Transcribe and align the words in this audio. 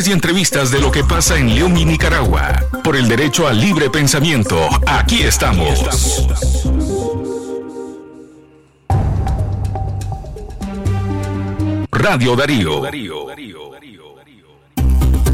y 0.00 0.12
entrevistas 0.12 0.70
de 0.70 0.80
lo 0.80 0.90
que 0.90 1.04
pasa 1.04 1.36
en 1.38 1.54
León 1.54 1.76
y 1.76 1.84
Nicaragua. 1.84 2.64
Por 2.82 2.96
el 2.96 3.08
derecho 3.08 3.46
al 3.46 3.60
libre 3.60 3.90
pensamiento, 3.90 4.58
aquí 4.86 5.22
estamos. 5.22 6.26
Radio 11.90 12.34
Darío. 12.34 12.82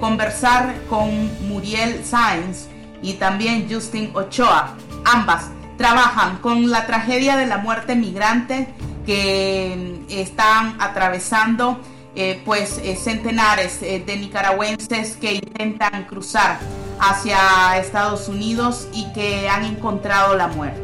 conversar 0.00 0.74
con 0.90 1.30
Muriel 1.48 2.04
Sáenz 2.04 2.68
y 3.02 3.14
también 3.14 3.66
Justin 3.70 4.10
Ochoa. 4.14 4.76
Ambas 5.04 5.50
trabajan 5.78 6.38
con 6.38 6.70
la 6.70 6.86
tragedia 6.86 7.36
de 7.36 7.46
la 7.46 7.56
muerte 7.56 7.94
migrante 7.96 8.68
que 9.06 10.04
están 10.08 10.76
atravesando 10.80 11.80
eh, 12.16 12.42
pues 12.44 12.78
eh, 12.78 12.96
centenares 12.96 13.82
eh, 13.82 14.02
de 14.04 14.16
nicaragüenses 14.16 15.16
que 15.16 15.34
intentan 15.34 16.04
cruzar 16.06 16.58
hacia 16.98 17.78
Estados 17.78 18.28
Unidos 18.28 18.88
y 18.92 19.12
que 19.12 19.48
han 19.48 19.64
encontrado 19.64 20.34
la 20.34 20.48
muerte. 20.48 20.82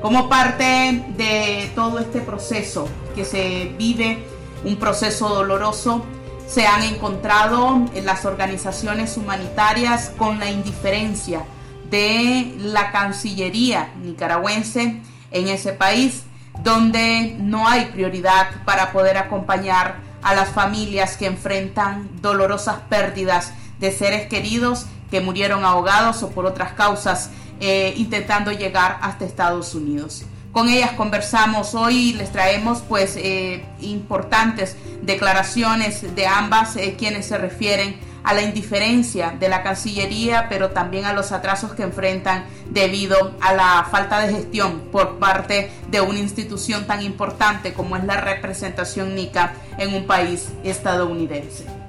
Como 0.00 0.28
parte 0.28 1.04
de 1.16 1.72
todo 1.74 1.98
este 1.98 2.20
proceso 2.20 2.86
que 3.16 3.24
se 3.24 3.74
vive, 3.76 4.24
un 4.64 4.76
proceso 4.76 5.28
doloroso, 5.28 6.04
se 6.46 6.66
han 6.66 6.84
encontrado 6.84 7.86
en 7.92 8.06
las 8.06 8.24
organizaciones 8.24 9.16
humanitarias 9.16 10.12
con 10.16 10.38
la 10.38 10.50
indiferencia 10.50 11.44
de 11.90 12.54
la 12.58 12.92
Cancillería 12.92 13.92
nicaragüense 14.02 15.00
en 15.32 15.48
ese 15.48 15.72
país 15.72 16.22
donde 16.62 17.36
no 17.38 17.68
hay 17.68 17.86
prioridad 17.86 18.46
para 18.64 18.92
poder 18.92 19.16
acompañar 19.16 19.96
a 20.22 20.34
las 20.34 20.48
familias 20.48 21.16
que 21.16 21.26
enfrentan 21.26 22.08
dolorosas 22.20 22.76
pérdidas 22.88 23.52
de 23.78 23.92
seres 23.92 24.28
queridos 24.28 24.86
que 25.10 25.20
murieron 25.20 25.64
ahogados 25.64 26.22
o 26.22 26.30
por 26.30 26.46
otras 26.46 26.72
causas 26.72 27.30
eh, 27.60 27.94
intentando 27.96 28.50
llegar 28.50 28.98
hasta 29.02 29.24
Estados 29.24 29.74
Unidos. 29.74 30.24
Con 30.52 30.68
ellas 30.68 30.92
conversamos 30.92 31.74
hoy 31.74 32.12
les 32.12 32.30
traemos 32.32 32.82
pues 32.88 33.16
eh, 33.16 33.64
importantes 33.80 34.76
declaraciones 35.02 36.14
de 36.14 36.26
ambas 36.26 36.76
eh, 36.76 36.94
quienes 36.96 37.26
se 37.26 37.38
refieren 37.38 37.96
a 38.24 38.34
la 38.34 38.42
indiferencia 38.42 39.36
de 39.38 39.48
la 39.48 39.62
Cancillería, 39.62 40.46
pero 40.48 40.70
también 40.70 41.04
a 41.04 41.12
los 41.12 41.30
atrasos 41.30 41.74
que 41.74 41.82
enfrentan 41.82 42.46
debido 42.70 43.36
a 43.40 43.52
la 43.54 43.86
falta 43.90 44.20
de 44.20 44.32
gestión 44.32 44.88
por 44.90 45.18
parte 45.18 45.70
de 45.90 46.00
una 46.00 46.18
institución 46.18 46.86
tan 46.86 47.02
importante 47.02 47.74
como 47.74 47.96
es 47.96 48.04
la 48.04 48.20
representación 48.20 49.14
NICA 49.14 49.52
en 49.78 49.94
un 49.94 50.06
país 50.06 50.48
estadounidense. 50.64 51.83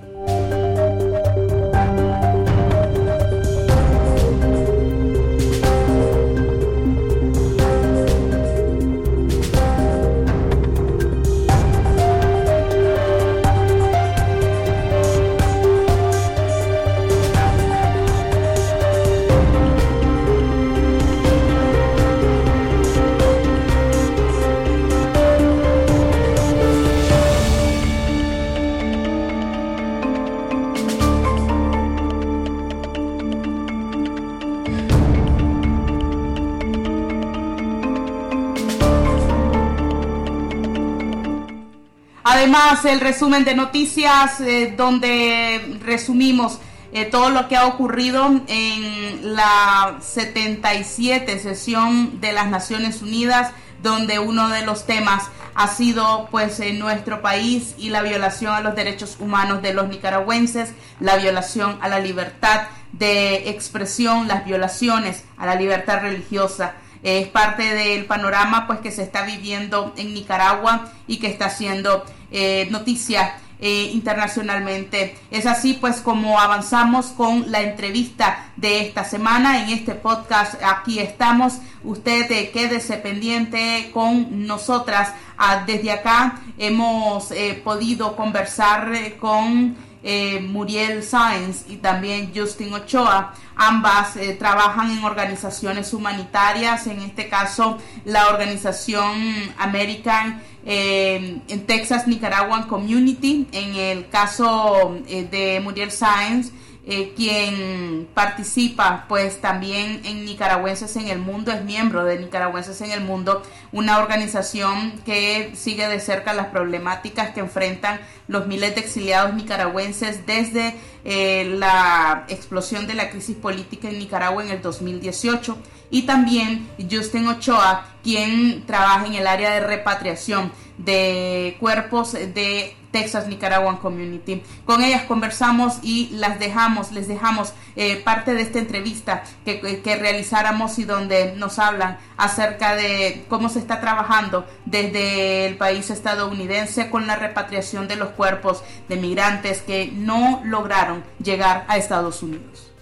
El 42.65 42.99
resumen 42.99 43.43
de 43.43 43.53
noticias 43.53 44.41
eh, 44.41 44.73
donde 44.75 45.77
resumimos 45.83 46.57
eh, 46.91 47.05
todo 47.05 47.29
lo 47.29 47.47
que 47.47 47.55
ha 47.55 47.67
ocurrido 47.67 48.41
en 48.47 49.35
la 49.35 49.97
77 50.01 51.37
sesión 51.37 52.19
de 52.19 52.31
las 52.31 52.47
Naciones 52.47 53.03
Unidas, 53.03 53.51
donde 53.83 54.17
uno 54.17 54.49
de 54.49 54.65
los 54.65 54.87
temas 54.87 55.25
ha 55.53 55.67
sido 55.67 56.27
pues 56.31 56.59
en 56.59 56.79
nuestro 56.79 57.21
país 57.21 57.75
y 57.77 57.89
la 57.89 58.01
violación 58.01 58.51
a 58.51 58.61
los 58.61 58.75
derechos 58.75 59.17
humanos 59.19 59.61
de 59.61 59.75
los 59.75 59.87
nicaragüenses, 59.87 60.73
la 60.99 61.17
violación 61.17 61.77
a 61.81 61.87
la 61.87 61.99
libertad 61.99 62.63
de 62.93 63.47
expresión, 63.51 64.27
las 64.27 64.43
violaciones 64.43 65.23
a 65.37 65.45
la 65.45 65.53
libertad 65.53 66.01
religiosa 66.01 66.73
es 67.05 67.27
parte 67.27 67.75
del 67.75 68.05
panorama 68.05 68.65
pues 68.65 68.79
que 68.79 68.91
se 68.91 69.03
está 69.03 69.23
viviendo 69.23 69.93
en 69.95 70.15
Nicaragua 70.15 70.91
y 71.05 71.17
que 71.17 71.27
está 71.27 71.51
siendo 71.51 72.03
eh, 72.31 72.67
noticia 72.71 73.35
eh, 73.59 73.91
internacionalmente. 73.93 75.15
Es 75.29 75.45
así 75.45 75.73
pues 75.73 75.97
como 75.97 76.39
avanzamos 76.39 77.07
con 77.07 77.51
la 77.51 77.61
entrevista 77.61 78.49
de 78.55 78.81
esta 78.81 79.03
semana 79.03 79.61
en 79.61 79.69
este 79.69 79.93
podcast. 79.93 80.55
Aquí 80.63 80.97
estamos. 80.97 81.59
Usted 81.83 82.31
eh, 82.31 82.49
quédese 82.51 82.97
pendiente 82.97 83.91
con 83.93 84.47
nosotras. 84.47 85.13
Ah, 85.37 85.63
desde 85.63 85.91
acá 85.91 86.41
hemos 86.57 87.31
podido 87.63 88.15
conversar 88.15 88.93
con 89.19 89.75
eh, 90.07 90.39
Muriel 90.39 91.01
Sáenz 91.01 91.65
y 91.67 91.77
también 91.77 92.31
Justin 92.33 92.71
Ochoa. 92.75 93.33
Ambas 93.55 94.15
eh, 94.17 94.35
trabajan 94.37 94.91
en 94.91 95.03
organizaciones 95.03 95.93
humanitarias, 95.93 96.85
en 96.85 96.99
este 97.01 97.27
caso 97.27 97.79
la 98.03 98.27
organización 98.27 99.15
American 99.57 100.43
eh, 100.63 101.41
en 101.47 101.65
Texas 101.65 102.07
Nicaraguan 102.07 102.67
Community. 102.67 103.47
En 103.51 103.75
el 103.75 104.07
caso 104.09 104.95
de 105.07 105.59
Muriel 105.63 105.89
Sáenz, 105.89 106.51
eh, 106.87 107.13
quien 107.15 108.07
participa 108.13 109.05
pues 109.09 109.41
también 109.41 110.01
en 110.05 110.23
Nicaragüenses 110.23 110.95
en 110.97 111.07
el 111.07 111.17
Mundo, 111.17 111.51
es 111.51 111.63
miembro 111.63 112.05
de 112.05 112.19
Nicaragüenses 112.19 112.79
en 112.81 112.91
el 112.91 113.01
Mundo, 113.01 113.41
una 113.71 113.97
organización 113.97 114.91
que 115.03 115.51
sigue 115.55 115.87
de 115.87 115.99
cerca 115.99 116.33
las 116.33 116.47
problemáticas 116.47 117.31
que 117.31 117.39
enfrentan 117.39 117.99
los 118.27 118.45
miles 118.45 118.75
de 118.75 118.81
exiliados 118.81 119.33
nicaragüenses 119.33 120.25
desde 120.27 120.75
eh, 121.03 121.55
la 121.57 122.25
explosión 122.27 122.85
de 122.85 122.93
la 122.93 123.09
crisis 123.09 123.35
política 123.35 123.89
en 123.89 123.97
Nicaragua 123.97 124.43
en 124.43 124.51
el 124.51 124.61
2018 124.61 125.57
y 125.89 126.03
también 126.03 126.67
Justin 126.91 127.27
Ochoa, 127.27 127.85
quien 128.03 128.65
trabaja 128.65 129.05
en 129.05 129.15
el 129.15 129.27
área 129.27 129.51
de 129.51 129.61
repatriación 129.61 130.51
de 130.77 131.55
cuerpos 131.59 132.13
de 132.13 132.75
Texas 132.91 133.27
Nicaraguan 133.27 133.75
Community. 133.75 134.41
Con 134.65 134.81
ellas 134.81 135.03
conversamos 135.03 135.79
y 135.81 136.11
las 136.13 136.39
dejamos, 136.39 136.93
les 136.93 137.09
dejamos 137.09 137.53
eh, 137.75 137.97
parte 137.97 138.33
de 138.33 138.41
esta 138.41 138.59
entrevista 138.59 139.23
que, 139.43 139.81
que, 139.81 139.95
realizáramos 139.97 140.79
y 140.79 140.85
donde 140.85 141.33
nos 141.35 141.59
hablan 141.59 141.97
acerca 142.15 142.75
de 142.75 143.25
cómo 143.27 143.49
se 143.49 143.59
está 143.59 143.81
trabajando 143.81 144.45
desde 144.65 145.45
el 145.45 145.57
país 145.57 145.89
estadounidense 145.89 146.89
con 146.89 147.05
la 147.05 147.17
repatriación 147.17 147.89
de 147.89 147.97
los 147.97 148.09
cuerpos 148.11 148.63
de 148.87 148.95
migrantes 148.95 149.61
que 149.61 149.91
no 149.91 150.41
lograron 150.45 151.03
llegar 151.21 151.65
a 151.67 151.75
Estados 151.75 152.23
Unidos. 152.23 152.74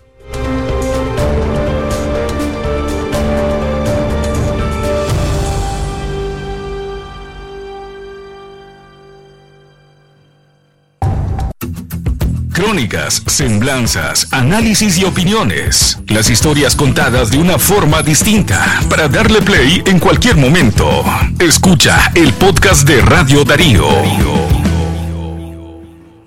Crónicas, 12.53 13.23
semblanzas, 13.25 14.27
análisis 14.31 14.99
y 14.99 15.05
opiniones. 15.05 15.99
Las 16.07 16.29
historias 16.29 16.75
contadas 16.75 17.31
de 17.31 17.39
una 17.39 17.57
forma 17.57 18.03
distinta 18.03 18.79
para 18.91 19.07
darle 19.07 19.41
play 19.41 19.81
en 19.87 19.99
cualquier 19.99 20.37
momento. 20.37 21.03
Escucha 21.39 22.11
el 22.13 22.31
podcast 22.33 22.87
de 22.87 23.01
Radio 23.01 23.43
Darío. 23.43 23.87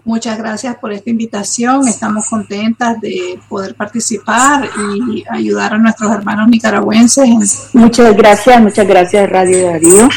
Muchas 0.05 0.39
gracias 0.39 0.77
por 0.77 0.93
esta 0.93 1.11
invitación. 1.11 1.87
Estamos 1.87 2.29
contentas 2.29 3.01
de 3.01 3.39
poder 3.49 3.77
participar 3.77 4.69
y 5.07 5.25
ayudar 5.31 5.75
a 5.75 5.79
nuestros 5.79 6.13
hermanos 6.13 6.49
nicaragüenses. 6.49 7.69
Muchas 7.73 8.17
gracias, 8.17 8.61
muchas 8.61 8.87
gracias 8.87 9.31
Radio 9.31 9.67
Darío. 9.67 10.09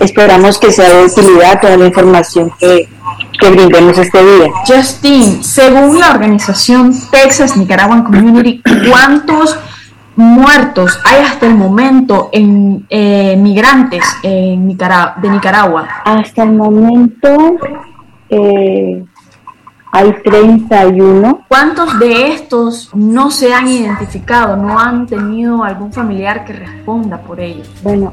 Esperamos 0.00 0.58
que 0.58 0.72
sea 0.72 0.94
de 0.94 1.04
utilidad 1.04 1.60
toda 1.60 1.76
la 1.76 1.86
información 1.86 2.50
que 2.58 2.88
que 3.38 3.50
brindemos 3.50 3.98
este 3.98 4.18
día. 4.22 4.50
Justin, 4.66 5.42
según 5.42 6.00
la 6.00 6.10
organización 6.10 6.94
Texas 7.10 7.56
Nicaraguan 7.56 8.04
Community, 8.04 8.62
¿cuántos 8.90 9.58
muertos 10.16 10.98
hay 11.04 11.24
hasta 11.24 11.46
el 11.46 11.54
momento 11.54 12.30
en 12.32 12.86
eh, 12.88 13.36
migrantes 13.36 14.04
en 14.22 14.68
de 14.68 15.30
Nicaragua? 15.30 15.88
Hasta 16.04 16.42
el 16.42 16.52
momento 16.52 17.56
eh, 18.28 19.04
hay 19.92 20.12
31. 20.24 21.40
¿Cuántos 21.48 21.98
de 21.98 22.28
estos 22.32 22.90
no 22.94 23.30
se 23.30 23.54
han 23.54 23.68
identificado, 23.68 24.56
no 24.56 24.78
han 24.78 25.06
tenido 25.06 25.62
algún 25.64 25.92
familiar 25.92 26.44
que 26.44 26.52
responda 26.52 27.18
por 27.18 27.40
ellos? 27.40 27.68
Bueno, 27.82 28.12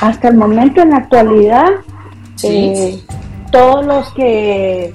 hasta 0.00 0.28
el 0.28 0.36
momento 0.36 0.82
en 0.82 0.90
la 0.90 0.96
actualidad... 0.98 1.68
¿Sí? 2.36 2.46
Eh, 2.48 3.02
todos 3.50 3.84
los 3.84 4.12
que, 4.12 4.92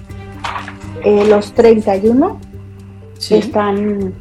eh, 1.03 1.25
los 1.27 1.53
31, 1.53 2.39
están, 3.29 4.13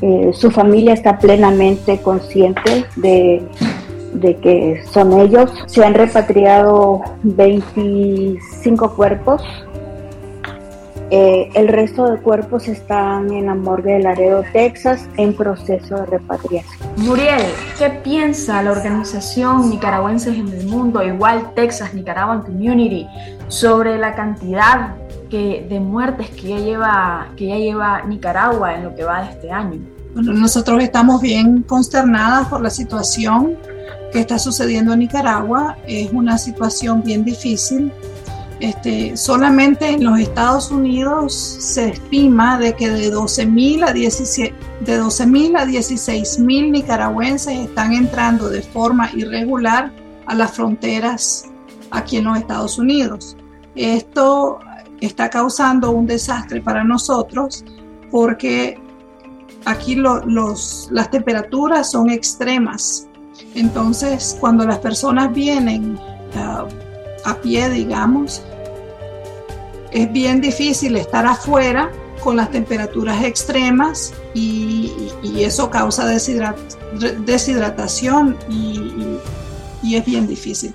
eh, 0.00 0.30
su 0.32 0.50
familia 0.50 0.94
está 0.94 1.18
plenamente 1.18 2.00
consciente 2.00 2.86
de, 2.96 3.42
de 4.14 4.36
que 4.36 4.82
son 4.90 5.20
ellos. 5.20 5.52
Se 5.66 5.84
han 5.84 5.94
repatriado 5.94 7.02
25 7.22 8.94
cuerpos 8.94 9.42
eh, 11.10 11.48
el 11.54 11.68
resto 11.68 12.10
de 12.10 12.18
cuerpos 12.18 12.68
están 12.68 13.32
en 13.32 13.46
la 13.46 13.54
morgue 13.54 13.94
de 13.94 14.00
Laredo, 14.00 14.44
Texas, 14.52 15.08
en 15.16 15.32
proceso 15.32 15.96
de 15.96 16.04
repatriación. 16.04 16.90
Muriel, 16.98 17.40
¿qué 17.78 17.88
piensa 17.88 18.62
la 18.62 18.72
organización 18.72 19.70
Nicaragüenses 19.70 20.36
en 20.36 20.48
el 20.48 20.66
Mundo, 20.66 21.02
igual 21.02 21.54
Texas 21.54 21.94
Nicaraguan 21.94 22.42
Community, 22.42 23.06
sobre 23.48 23.98
la 23.98 24.14
cantidad 24.14 24.94
que, 25.30 25.66
de 25.68 25.80
muertes 25.80 26.30
que 26.30 26.48
ya, 26.48 26.58
lleva, 26.58 27.28
que 27.36 27.48
ya 27.48 27.56
lleva 27.56 28.02
Nicaragua 28.02 28.74
en 28.74 28.84
lo 28.84 28.94
que 28.94 29.04
va 29.04 29.22
de 29.22 29.30
este 29.30 29.50
año? 29.50 29.80
Bueno, 30.14 30.32
nosotros 30.32 30.82
estamos 30.82 31.20
bien 31.20 31.62
consternadas 31.62 32.48
por 32.48 32.60
la 32.60 32.70
situación 32.70 33.56
que 34.12 34.20
está 34.20 34.38
sucediendo 34.38 34.92
en 34.92 35.00
Nicaragua. 35.00 35.76
Es 35.86 36.10
una 36.12 36.38
situación 36.38 37.02
bien 37.02 37.24
difícil 37.24 37.92
este, 38.60 39.16
solamente 39.16 39.88
en 39.88 40.04
los 40.04 40.18
Estados 40.18 40.72
Unidos 40.72 41.32
se 41.32 41.90
estima 41.90 42.58
de 42.58 42.74
que 42.74 42.90
de 42.90 43.12
12.000 43.12 43.88
a 43.88 43.92
17, 43.92 44.54
de 44.80 45.00
12.000 45.00 45.56
a 45.56 45.64
16.000 45.64 46.70
nicaragüenses 46.72 47.56
están 47.56 47.92
entrando 47.92 48.48
de 48.48 48.62
forma 48.62 49.10
irregular 49.14 49.92
a 50.26 50.34
las 50.34 50.50
fronteras 50.50 51.44
aquí 51.90 52.16
en 52.18 52.24
los 52.24 52.38
Estados 52.38 52.78
Unidos. 52.78 53.36
Esto 53.74 54.58
está 55.00 55.30
causando 55.30 55.90
un 55.90 56.06
desastre 56.06 56.60
para 56.60 56.84
nosotros 56.84 57.64
porque 58.10 58.80
aquí 59.64 59.94
los, 59.94 60.88
las 60.90 61.10
temperaturas 61.10 61.90
son 61.90 62.10
extremas. 62.10 63.06
Entonces, 63.54 64.36
cuando 64.40 64.66
las 64.66 64.78
personas 64.78 65.32
vienen 65.32 65.94
uh, 66.34 66.66
a 67.24 67.34
pie, 67.40 67.68
digamos, 67.68 68.42
es 69.92 70.12
bien 70.12 70.40
difícil 70.40 70.96
estar 70.96 71.26
afuera 71.26 71.90
con 72.22 72.36
las 72.36 72.50
temperaturas 72.50 73.24
extremas 73.24 74.12
y, 74.34 74.92
eso 75.38 75.70
causa 75.70 76.04
deshidratación 77.24 78.36
y, 78.50 79.94
es 79.94 80.04
bien 80.04 80.26
difícil. 80.26 80.74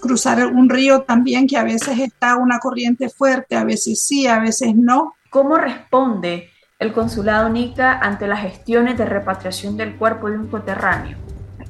Cruzar 0.00 0.46
un 0.46 0.68
río 0.68 1.02
también 1.02 1.46
que 1.46 1.56
a 1.56 1.64
veces 1.64 1.98
está 1.98 2.36
una 2.36 2.58
corriente 2.58 3.08
fuerte, 3.08 3.56
a 3.56 3.64
veces 3.64 4.02
sí, 4.02 4.26
a 4.26 4.38
veces 4.38 4.74
no. 4.74 5.14
¿Cómo 5.30 5.56
responde 5.56 6.50
el 6.78 6.92
consulado 6.92 7.48
NICA 7.48 7.98
ante 7.98 8.26
las 8.26 8.40
gestiones 8.40 8.96
de 8.96 9.04
repatriación 9.04 9.76
del 9.76 9.96
cuerpo 9.96 10.30
de 10.30 10.38
un 10.38 10.48
coterráneo? 10.48 11.18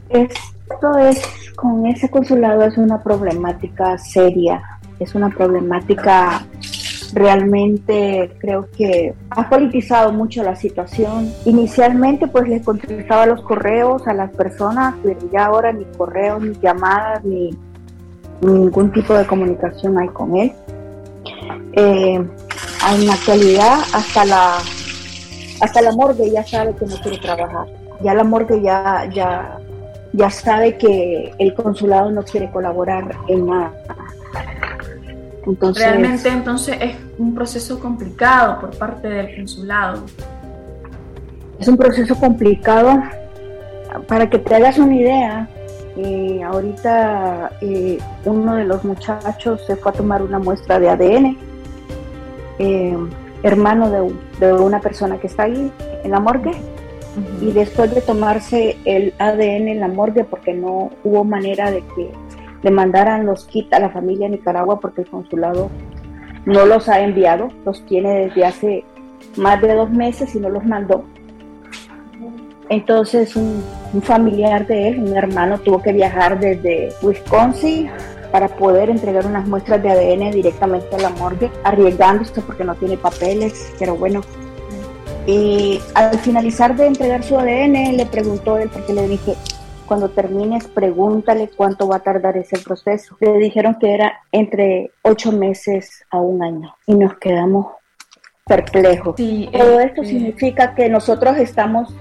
Esto 0.09 0.99
es, 0.99 1.23
con 1.57 1.87
ese 1.87 2.09
consulado 2.09 2.65
es 2.65 2.79
una 2.79 3.03
problemática 3.03 3.99
seria, 3.99 4.63
es 4.99 5.15
una 5.15 5.29
problemática 5.31 6.47
realmente 7.13 8.37
creo 8.39 8.69
que 8.71 9.15
ha 9.31 9.49
politizado 9.49 10.13
mucho 10.13 10.43
la 10.43 10.57
situación. 10.57 11.33
Inicialmente 11.45 12.27
pues 12.29 12.49
le 12.49 12.63
contestaba 12.63 13.27
los 13.27 13.43
correos 13.43 14.07
a 14.07 14.15
las 14.15 14.31
personas, 14.31 14.95
pero 15.03 15.19
ya 15.33 15.47
ahora 15.47 15.73
ni 15.73 15.85
correos, 15.97 16.43
ni 16.43 16.55
llamadas, 16.61 17.25
ni, 17.25 17.51
ningún 18.41 18.93
tipo 18.93 19.15
de 19.15 19.27
comunicación 19.27 19.99
hay 19.99 20.09
con 20.09 20.37
él. 20.37 20.53
Eh, 21.73 22.15
en 22.15 23.07
la 23.07 23.13
actualidad 23.13 23.79
hasta 23.93 24.25
la 24.25 24.59
hasta 25.61 25.83
la 25.83 25.93
morgue 25.93 26.31
ya 26.31 26.45
sabe 26.45 26.75
que 26.75 26.87
no 26.87 26.97
quiere 26.97 27.19
trabajar. 27.19 27.67
Ya 28.03 28.15
la 28.15 28.25
morgue 28.25 28.63
ya, 28.63 29.09
ya 29.13 29.59
ya 30.13 30.31
sabe 30.31 30.77
que 30.77 31.33
el 31.39 31.55
consulado 31.55 32.11
no 32.11 32.23
quiere 32.23 32.51
colaborar 32.51 33.15
en 33.29 33.47
nada. 33.47 33.73
Entonces, 35.47 35.85
Realmente 35.85 36.29
entonces 36.29 36.77
es 36.81 36.97
un 37.19 37.35
proceso 37.35 37.79
complicado 37.79 38.61
por 38.61 38.77
parte 38.77 39.09
del 39.09 39.37
consulado. 39.37 40.05
Es 41.59 41.69
un 41.69 41.77
proceso 41.77 42.15
complicado. 42.17 43.03
Para 44.07 44.31
que 44.31 44.39
te 44.39 44.55
hagas 44.55 44.79
una 44.79 44.95
idea, 44.95 45.49
eh, 45.97 46.43
ahorita 46.43 47.53
eh, 47.61 47.99
uno 48.25 48.57
de 48.57 48.65
los 48.65 48.85
muchachos 48.85 49.65
se 49.67 49.77
fue 49.77 49.93
a 49.93 49.95
tomar 49.95 50.23
una 50.23 50.39
muestra 50.39 50.79
de 50.79 50.89
ADN, 50.89 51.39
eh, 52.59 52.97
hermano 53.43 53.91
de, 53.91 54.15
de, 54.39 54.53
una 54.53 54.81
persona 54.81 55.19
que 55.19 55.27
está 55.27 55.45
ahí 55.45 55.73
en 56.05 56.11
la 56.11 56.21
morgue, 56.21 56.53
y 57.41 57.53
después 57.53 57.95
de 57.95 58.01
tomarse 58.01 58.77
el 58.85 59.15
ADN 59.19 59.69
en 59.69 59.81
la 59.81 59.89
morgue 59.89 60.25
porque 60.25 60.55
no 60.55 60.91
hubo 61.03 61.25
manera 61.25 61.71
de 61.71 61.81
que 61.95 62.11
le 62.63 62.71
mandaran 62.71 63.27
los 63.27 63.45
kits 63.47 63.73
a 63.73 63.81
la 63.81 63.91
familia 63.91 64.29
Nicaragua 64.29 64.81
porque 64.81 65.03
el 65.03 65.09
consulado 65.09 65.71
no 66.47 66.67
los 66.67 66.89
ha 66.89 67.01
enviado, 67.01 67.49
los 67.65 67.85
tiene 67.87 68.27
desde 68.27 68.45
hace 68.45 68.85
más 69.37 69.61
de 69.61 69.75
dos 69.75 69.91
meses 69.91 70.35
y 70.35 70.41
no 70.41 70.49
los 70.49 70.65
mandó. 70.65 71.05
Entonces 72.71 73.35
un, 73.35 73.63
familiar 74.03 74.67
de 74.67 74.89
él, 74.89 75.01
un 75.01 75.17
hermano, 75.17 75.59
tuvo 75.59 75.83
que 75.83 75.93
viajar 75.93 76.39
desde 76.39 76.91
Wisconsin 77.03 77.91
para 78.31 78.49
poder 78.49 78.89
entregar 78.89 79.27
unas 79.27 79.47
muestras 79.47 79.83
de 79.83 79.91
ADN 79.91 80.31
directamente 80.31 80.95
a 80.95 81.01
la 81.01 81.11
morgue, 81.11 81.51
arriesgándose 81.65 82.41
porque 82.41 82.63
no 82.63 82.77
tiene 82.77 82.97
papeles, 82.97 83.73
pero 83.77 83.97
bueno, 83.97 84.21
y 85.27 85.81
al 85.95 86.17
finalizar 86.21 86.77
de 86.77 86.87
entregar 86.87 87.25
su 87.25 87.37
ADN, 87.37 87.97
le 87.97 88.07
preguntó 88.07 88.57
él, 88.57 88.71
porque 88.73 88.93
le 88.93 89.09
dije, 89.09 89.35
cuando 89.87 90.09
termines, 90.09 90.69
pregúntale 90.69 91.51
cuánto 91.57 91.89
va 91.89 91.97
a 91.97 92.01
tardar 92.01 92.37
ese 92.37 92.57
proceso. 92.61 93.17
Le 93.19 93.39
dijeron 93.39 93.77
que 93.81 93.93
era 93.93 94.21
entre 94.31 94.93
ocho 95.03 95.33
meses 95.33 96.05
a 96.11 96.21
un 96.21 96.45
año 96.45 96.77
y 96.87 96.95
nos 96.95 97.19
quedamos 97.19 97.67
perplejos. 98.47 99.17
Todo 99.17 99.81
esto 99.81 100.05
significa 100.05 100.77
que 100.77 100.89
nosotros 100.89 101.37
estamos 101.39 101.93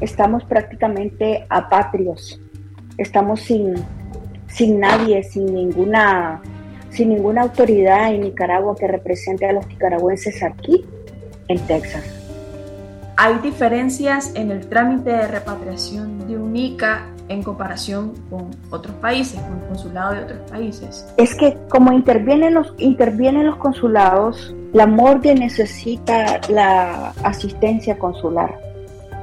estamos 0.00 0.44
prácticamente 0.44 1.46
apatrios, 1.48 2.40
estamos 2.96 3.40
sin, 3.40 3.74
sin 4.48 4.80
nadie, 4.80 5.22
sin 5.22 5.52
ninguna, 5.54 6.42
sin 6.90 7.10
ninguna 7.10 7.42
autoridad 7.42 8.12
en 8.12 8.22
Nicaragua 8.22 8.74
que 8.76 8.86
represente 8.86 9.46
a 9.46 9.52
los 9.52 9.66
nicaragüenses 9.66 10.42
aquí 10.42 10.84
en 11.48 11.58
Texas. 11.66 12.04
Hay 13.16 13.38
diferencias 13.38 14.32
en 14.36 14.52
el 14.52 14.68
trámite 14.68 15.10
de 15.10 15.26
repatriación 15.26 16.28
de 16.28 16.38
UNICA 16.38 17.08
en 17.28 17.42
comparación 17.42 18.14
con 18.30 18.50
otros 18.70 18.94
países, 18.96 19.40
con 19.40 19.58
el 19.58 19.66
consulado 19.66 20.14
de 20.14 20.22
otros 20.22 20.50
países. 20.50 21.06
Es 21.16 21.34
que 21.34 21.56
como 21.68 21.92
intervienen 21.92 22.54
los, 22.54 22.74
intervienen 22.78 23.46
los 23.46 23.56
consulados, 23.56 24.54
la 24.72 24.86
morgue 24.86 25.34
necesita 25.34 26.40
la 26.48 27.10
asistencia 27.24 27.98
consular, 27.98 28.54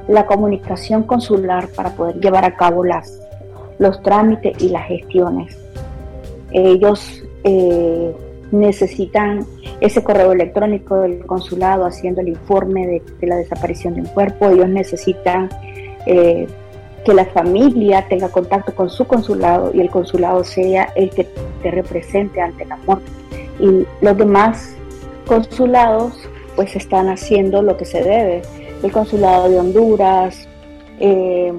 la 0.08 0.26
comunicación 0.26 1.02
consular 1.02 1.68
para 1.68 1.90
poder 1.90 2.20
llevar 2.20 2.44
a 2.44 2.56
cabo 2.56 2.84
las, 2.84 3.20
los 3.78 4.02
trámites 4.02 4.62
y 4.62 4.68
las 4.68 4.86
gestiones. 4.86 5.58
Ellos 6.52 7.22
eh, 7.44 8.14
necesitan 8.52 9.44
ese 9.80 10.02
correo 10.02 10.32
electrónico 10.32 11.00
del 11.00 11.26
consulado 11.26 11.84
haciendo 11.84 12.20
el 12.20 12.28
informe 12.28 12.86
de, 12.86 13.26
la 13.26 13.36
desaparición 13.36 13.94
de 13.94 14.02
un 14.02 14.06
cuerpo, 14.06 14.48
ellos 14.48 14.68
necesitan 14.68 15.48
eh, 16.06 16.46
que 17.04 17.14
la 17.14 17.26
familia 17.26 18.06
tenga 18.08 18.28
contacto 18.28 18.74
con 18.74 18.90
su 18.90 19.06
consulado 19.06 19.70
y 19.74 19.80
el 19.80 19.90
consulado 19.90 20.42
sea 20.44 20.92
el 20.96 21.10
que 21.10 21.26
te 21.62 21.70
represente 21.70 22.40
ante 22.40 22.64
la 22.64 22.76
muerte. 22.78 23.06
Y 23.60 23.86
los 24.04 24.16
demás 24.16 24.74
consulados 25.26 26.14
pues 26.56 26.74
están 26.74 27.08
haciendo 27.08 27.62
lo 27.62 27.76
que 27.76 27.84
se 27.84 28.02
debe. 28.02 28.42
El 28.86 28.92
consulado 28.92 29.48
de 29.48 29.58
Honduras, 29.58 30.48
eh, 31.00 31.52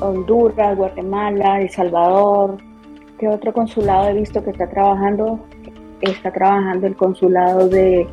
Honduras, 0.00 0.76
Guatemala, 0.76 1.60
El 1.60 1.70
Salvador, 1.70 2.56
¿qué 3.20 3.28
otro 3.28 3.52
consulado 3.52 4.08
he 4.08 4.14
visto 4.14 4.42
que 4.42 4.50
está 4.50 4.68
trabajando? 4.68 5.38
Está 6.00 6.32
trabajando 6.32 6.88
el 6.88 6.96
consulado 6.96 7.68
de 7.68 8.04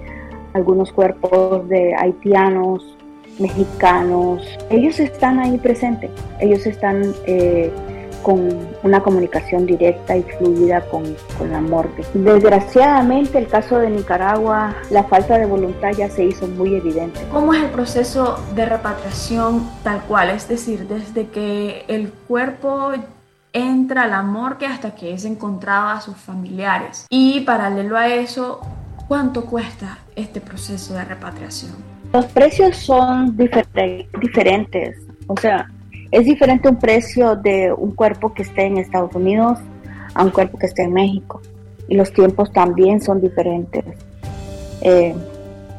algunos 0.54 0.92
cuerpos 0.92 1.68
de 1.68 1.96
haitianos, 1.96 2.96
mexicanos. 3.40 4.48
Ellos 4.70 5.00
están 5.00 5.40
ahí 5.40 5.58
presentes, 5.58 6.12
ellos 6.40 6.64
están 6.68 7.12
eh, 7.26 7.72
con 8.24 8.50
una 8.84 9.02
comunicación 9.02 9.66
directa 9.66 10.18
y 10.18 10.24
fluida 10.24 10.82
con, 10.90 11.04
con, 11.38 11.52
la 11.52 11.62
muerte. 11.62 12.04
Desgraciadamente, 12.14 13.38
el 13.38 13.48
caso 13.48 13.80
de 13.80 13.90
Nicaragua, 13.90 14.76
la 14.90 15.04
falta 15.04 15.38
de 15.38 15.46
voluntad 15.46 15.92
ya 15.92 16.10
se 16.10 16.26
hizo 16.26 16.48
muy 16.48 16.76
evidente. 16.76 17.20
¿Cómo 17.32 17.54
es 17.54 17.64
el 17.64 17.70
proceso 17.70 18.40
de 18.56 18.66
repatriación 18.66 19.70
tal 19.84 20.02
cual? 20.02 20.30
Es 20.30 20.48
decir, 20.48 20.88
desde 20.88 21.28
que 21.28 21.86
el 21.88 22.12
cuerpo 22.12 22.92
entra 23.54 24.04
a 24.04 24.08
la 24.08 24.22
morgue 24.22 24.68
hasta 24.68 24.94
que 24.94 25.14
es 25.14 25.26
encontrado 25.26 25.90
a 25.90 26.02
sus 26.02 26.16
familiares. 26.16 27.08
Y 27.10 27.42
paralelo 27.42 27.98
a 27.98 28.08
eso, 28.08 28.62
¿cuánto 29.08 29.46
cuesta 29.46 30.00
este 30.16 30.42
proceso 30.42 30.94
de 30.94 31.06
repatriación? 31.06 31.74
Los 32.14 32.26
precios 32.28 32.78
son 32.78 33.36
diferentes. 33.36 34.98
O 35.28 35.36
sea, 35.38 35.70
es 36.12 36.26
diferente 36.26 36.70
un 36.70 36.78
precio 36.78 37.36
de 37.36 37.74
un 37.74 37.92
cuerpo 37.92 38.34
que 38.34 38.44
esté 38.44 38.66
en 38.66 38.78
Estados 38.78 39.14
Unidos 39.16 39.60
a 40.14 40.24
un 40.24 40.32
cuerpo 40.32 40.58
que 40.58 40.68
esté 40.68 40.84
en 40.84 40.94
México. 40.94 41.42
Y 41.88 41.96
los 41.96 42.12
tiempos 42.12 42.52
también 42.52 43.02
son 43.02 43.22
diferentes. 43.22 43.84
Eh, 44.82 45.16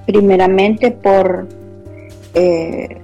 primeramente 0.06 0.90
por 0.90 1.46
eh, 2.34 3.00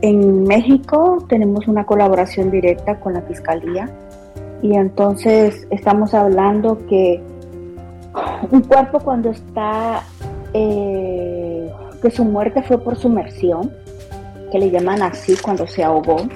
en 0.00 0.44
México 0.44 1.24
tenemos 1.28 1.66
una 1.66 1.86
colaboración 1.86 2.50
directa 2.50 3.00
con 3.00 3.14
la 3.14 3.22
Fiscalía 3.22 3.88
y 4.62 4.74
entonces 4.74 5.66
estamos 5.70 6.14
hablando 6.14 6.78
que 6.86 7.22
un 8.50 8.62
cuerpo 8.62 9.00
cuando 9.00 9.30
está, 9.30 10.02
eh, 10.52 11.70
que 12.00 12.10
su 12.10 12.24
muerte 12.24 12.62
fue 12.62 12.78
por 12.78 12.96
sumersión, 12.96 13.70
que 14.54 14.60
le 14.60 14.70
llaman 14.70 15.02
así 15.02 15.34
cuando 15.42 15.66
se 15.66 15.82
ahogó, 15.82 16.28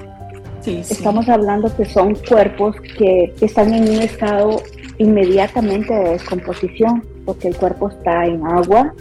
estamos 0.65 1.29
hablando 1.29 1.73
que 1.73 1.85
son 1.85 2.15
cuerpos 2.15 2.75
que, 2.97 3.33
están 3.39 3.73
en 3.73 3.83
un 3.83 4.01
estado 4.01 4.61
inmediatamente 4.97 5.93
de 5.93 6.09
descomposición, 6.09 7.01
porque 7.25 7.47
el 7.47 7.55
cuerpo 7.55 7.87
está 7.87 8.25
en 8.25 8.45
agua 8.45 8.93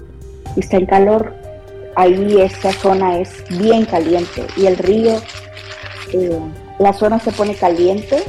y 0.55 0.61
está 0.61 0.77
en 0.77 0.87
calor. 0.87 1.35
Ahí 1.97 2.41
esta 2.41 2.71
zona 2.71 3.19
es 3.19 3.43
bien 3.59 3.87
caliente 3.87 4.47
y 4.57 4.67
el 4.67 4.77
río, 4.77 5.17
eh, 6.13 6.39
la 6.79 6.93
zona 6.93 7.19
se 7.19 7.33
pone 7.33 7.57
caliente, 7.57 8.23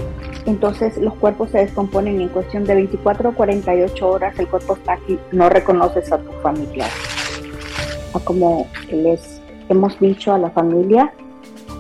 entonces 0.48 0.98
los 0.98 1.14
cuerpos 1.14 1.52
se 1.52 1.60
descomponen 1.60 2.20
en 2.20 2.30
cuestión 2.30 2.64
de 2.64 2.74
24 2.74 3.30
o 3.30 3.36
48 3.36 4.10
horas, 4.10 4.40
el 4.40 4.48
cuerpo 4.48 4.74
está 4.74 4.94
aquí, 4.94 5.20
no 5.32 5.50
reconoces 5.50 6.12
a 6.12 6.18
tu 6.18 6.32
familia. 6.42 6.88
como 8.26 8.66
les 8.92 9.39
hemos 9.70 10.00
dicho 10.00 10.34
a 10.34 10.38
la 10.38 10.50
familia, 10.50 11.14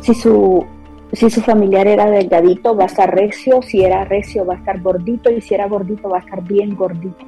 si 0.02 0.14
su, 0.14 0.66
si 1.12 1.30
su 1.30 1.42
familiar 1.42 1.88
era 1.88 2.10
delgadito 2.10 2.76
va 2.76 2.84
a 2.84 2.88
estar 2.88 3.14
recio, 3.14 3.62
si 3.62 3.84
era 3.84 4.06
recio 4.06 4.46
va 4.46 4.54
a 4.54 4.58
estar 4.58 4.80
gordito 4.82 5.30
y 5.30 5.42
si 5.42 5.54
era 5.54 5.68
gordito 5.68 6.10
va 6.10 6.18
a 6.18 6.22
estar 6.22 6.42
bien 6.44 6.76
gordito 6.76 7.26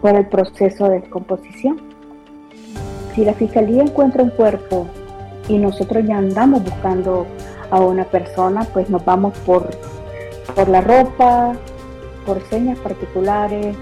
por 0.00 0.14
el 0.14 0.26
proceso 0.26 0.88
de 0.88 1.00
descomposición 1.00 1.96
si 3.16 3.24
la 3.24 3.32
fiscalía 3.32 3.82
encuentra 3.82 4.22
un 4.22 4.28
cuerpo 4.28 4.86
y 5.48 5.56
nosotros 5.56 6.04
ya 6.06 6.18
andamos 6.18 6.62
buscando 6.62 7.26
a 7.70 7.80
una 7.80 8.04
persona, 8.04 8.64
pues 8.74 8.90
nos 8.90 9.04
vamos 9.06 9.36
por, 9.38 9.70
por 10.54 10.68
la 10.68 10.82
ropa, 10.82 11.54
por 12.26 12.42
señas 12.50 12.78
particulares, 12.78 13.74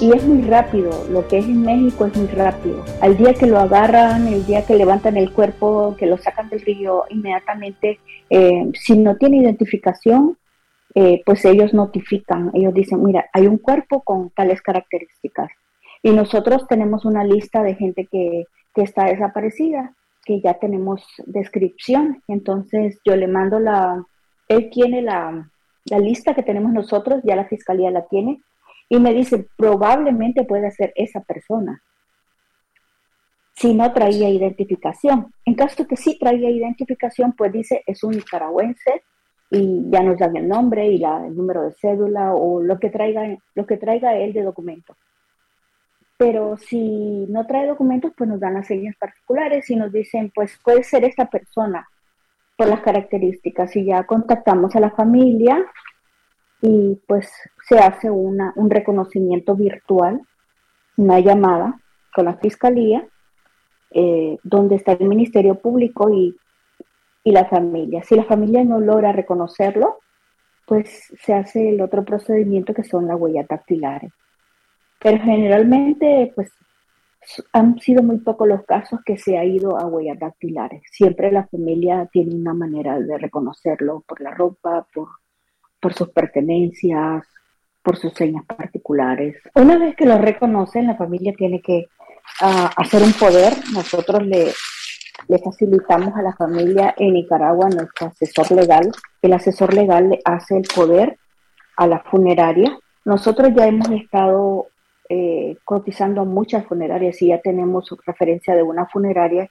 y 0.00 0.12
es 0.12 0.24
muy 0.24 0.42
rápido, 0.42 0.90
lo 1.10 1.26
que 1.26 1.38
es 1.38 1.44
en 1.46 1.62
México 1.62 2.06
es 2.06 2.16
muy 2.16 2.28
rápido. 2.28 2.84
Al 3.00 3.16
día 3.16 3.34
que 3.34 3.46
lo 3.46 3.58
agarran, 3.58 4.26
el 4.28 4.46
día 4.46 4.64
que 4.64 4.76
levantan 4.76 5.16
el 5.16 5.32
cuerpo, 5.32 5.96
que 5.98 6.06
lo 6.06 6.18
sacan 6.18 6.48
del 6.48 6.60
río, 6.60 7.04
inmediatamente, 7.10 7.98
eh, 8.30 8.70
si 8.74 8.96
no 8.96 9.16
tiene 9.16 9.38
identificación, 9.38 10.38
eh, 10.94 11.22
pues 11.26 11.44
ellos 11.44 11.74
notifican, 11.74 12.50
ellos 12.54 12.74
dicen, 12.74 13.02
mira, 13.02 13.26
hay 13.32 13.46
un 13.46 13.58
cuerpo 13.58 14.02
con 14.02 14.30
tales 14.30 14.62
características. 14.62 15.50
Y 16.02 16.10
nosotros 16.10 16.66
tenemos 16.68 17.04
una 17.04 17.24
lista 17.24 17.62
de 17.62 17.74
gente 17.74 18.06
que 18.10 18.44
que 18.78 18.84
está 18.84 19.06
desaparecida, 19.06 19.92
que 20.24 20.40
ya 20.40 20.54
tenemos 20.54 21.04
descripción. 21.26 22.22
Entonces 22.28 23.00
yo 23.04 23.16
le 23.16 23.26
mando 23.26 23.58
la, 23.58 24.04
él 24.46 24.70
tiene 24.70 25.02
la, 25.02 25.50
la 25.86 25.98
lista 25.98 26.32
que 26.34 26.44
tenemos 26.44 26.72
nosotros, 26.72 27.20
ya 27.24 27.34
la 27.34 27.48
fiscalía 27.48 27.90
la 27.90 28.06
tiene, 28.06 28.40
y 28.88 28.98
me 28.98 29.12
dice, 29.12 29.46
probablemente 29.56 30.44
puede 30.44 30.70
ser 30.70 30.92
esa 30.96 31.20
persona, 31.20 31.82
si 33.54 33.74
no 33.74 33.92
traía 33.92 34.28
identificación. 34.28 35.32
En 35.44 35.54
caso 35.54 35.86
que 35.86 35.96
sí 35.96 36.16
traía 36.18 36.48
identificación, 36.48 37.32
pues 37.32 37.52
dice, 37.52 37.82
es 37.86 38.04
un 38.04 38.12
nicaragüense 38.12 39.02
y 39.50 39.90
ya 39.90 40.02
nos 40.02 40.18
dan 40.18 40.36
el 40.36 40.46
nombre 40.46 40.86
y 40.86 40.98
la, 40.98 41.26
el 41.26 41.36
número 41.36 41.64
de 41.64 41.72
cédula 41.72 42.34
o 42.34 42.62
lo 42.62 42.78
que 42.78 42.90
traiga, 42.90 43.36
lo 43.54 43.66
que 43.66 43.76
traiga 43.76 44.16
él 44.16 44.32
de 44.32 44.42
documento. 44.42 44.96
Pero 46.16 46.56
si 46.56 47.26
no 47.28 47.46
trae 47.46 47.66
documentos, 47.66 48.12
pues 48.16 48.28
nos 48.28 48.40
dan 48.40 48.54
las 48.54 48.66
señas 48.66 48.96
particulares 48.98 49.68
y 49.70 49.76
nos 49.76 49.92
dicen, 49.92 50.32
pues 50.34 50.58
puede 50.62 50.82
ser 50.82 51.04
esta 51.04 51.26
persona 51.26 51.88
por 52.56 52.68
las 52.68 52.80
características. 52.80 53.74
Y 53.76 53.86
ya 53.86 54.04
contactamos 54.04 54.74
a 54.74 54.80
la 54.80 54.90
familia 54.90 55.64
y 56.60 57.00
pues 57.06 57.32
se 57.68 57.78
hace 57.78 58.10
una, 58.10 58.52
un 58.56 58.70
reconocimiento 58.70 59.54
virtual, 59.54 60.22
una 60.96 61.20
llamada 61.20 61.80
con 62.14 62.24
la 62.24 62.36
fiscalía, 62.38 63.06
eh, 63.90 64.38
donde 64.42 64.76
está 64.76 64.92
el 64.92 65.06
Ministerio 65.06 65.56
Público 65.56 66.10
y, 66.10 66.34
y 67.24 67.32
la 67.32 67.44
familia. 67.44 68.02
Si 68.02 68.14
la 68.14 68.24
familia 68.24 68.64
no 68.64 68.80
logra 68.80 69.12
reconocerlo, 69.12 69.98
pues 70.66 71.12
se 71.20 71.34
hace 71.34 71.70
el 71.70 71.80
otro 71.80 72.04
procedimiento 72.04 72.72
que 72.72 72.84
son 72.84 73.06
las 73.06 73.18
huellas 73.18 73.46
dactilares. 73.48 74.12
Pero 75.00 75.22
generalmente, 75.22 76.32
pues, 76.34 76.50
han 77.52 77.78
sido 77.78 78.02
muy 78.02 78.18
pocos 78.18 78.48
los 78.48 78.64
casos 78.64 79.00
que 79.04 79.18
se 79.18 79.36
ha 79.36 79.44
ido 79.44 79.78
a 79.78 79.86
huellas 79.86 80.18
dactilares. 80.18 80.82
Siempre 80.90 81.30
la 81.30 81.46
familia 81.46 82.08
tiene 82.10 82.34
una 82.34 82.54
manera 82.54 82.98
de 82.98 83.18
reconocerlo 83.18 84.02
por 84.06 84.20
la 84.20 84.30
ropa, 84.30 84.86
por, 84.94 85.08
por 85.80 85.92
sus 85.92 86.08
pertenencias, 86.10 87.26
por 87.88 87.96
sus 87.96 88.12
señas 88.12 88.44
particulares. 88.44 89.36
Una 89.54 89.78
vez 89.78 89.96
que 89.96 90.04
lo 90.04 90.18
reconocen, 90.18 90.86
la 90.86 90.96
familia 90.96 91.32
tiene 91.32 91.62
que 91.62 91.86
ah, 92.42 92.70
hacer 92.76 93.02
un 93.02 93.14
poder. 93.14 93.54
Nosotros 93.72 94.26
le, 94.26 94.52
le 95.26 95.38
facilitamos 95.38 96.14
a 96.14 96.20
la 96.20 96.34
familia 96.34 96.94
en 96.98 97.14
Nicaragua 97.14 97.70
nuestro 97.70 98.08
asesor 98.08 98.52
legal. 98.52 98.92
El 99.22 99.32
asesor 99.32 99.72
legal 99.72 100.10
le 100.10 100.20
hace 100.22 100.58
el 100.58 100.68
poder 100.68 101.16
a 101.78 101.86
la 101.86 102.00
funeraria. 102.00 102.78
Nosotros 103.06 103.52
ya 103.56 103.66
hemos 103.66 103.88
estado 103.92 104.66
eh, 105.08 105.56
cotizando 105.64 106.26
muchas 106.26 106.66
funerarias 106.66 107.22
y 107.22 107.28
ya 107.28 107.40
tenemos 107.40 107.88
referencia 108.04 108.54
de 108.54 108.64
una 108.64 108.84
funeraria 108.84 109.48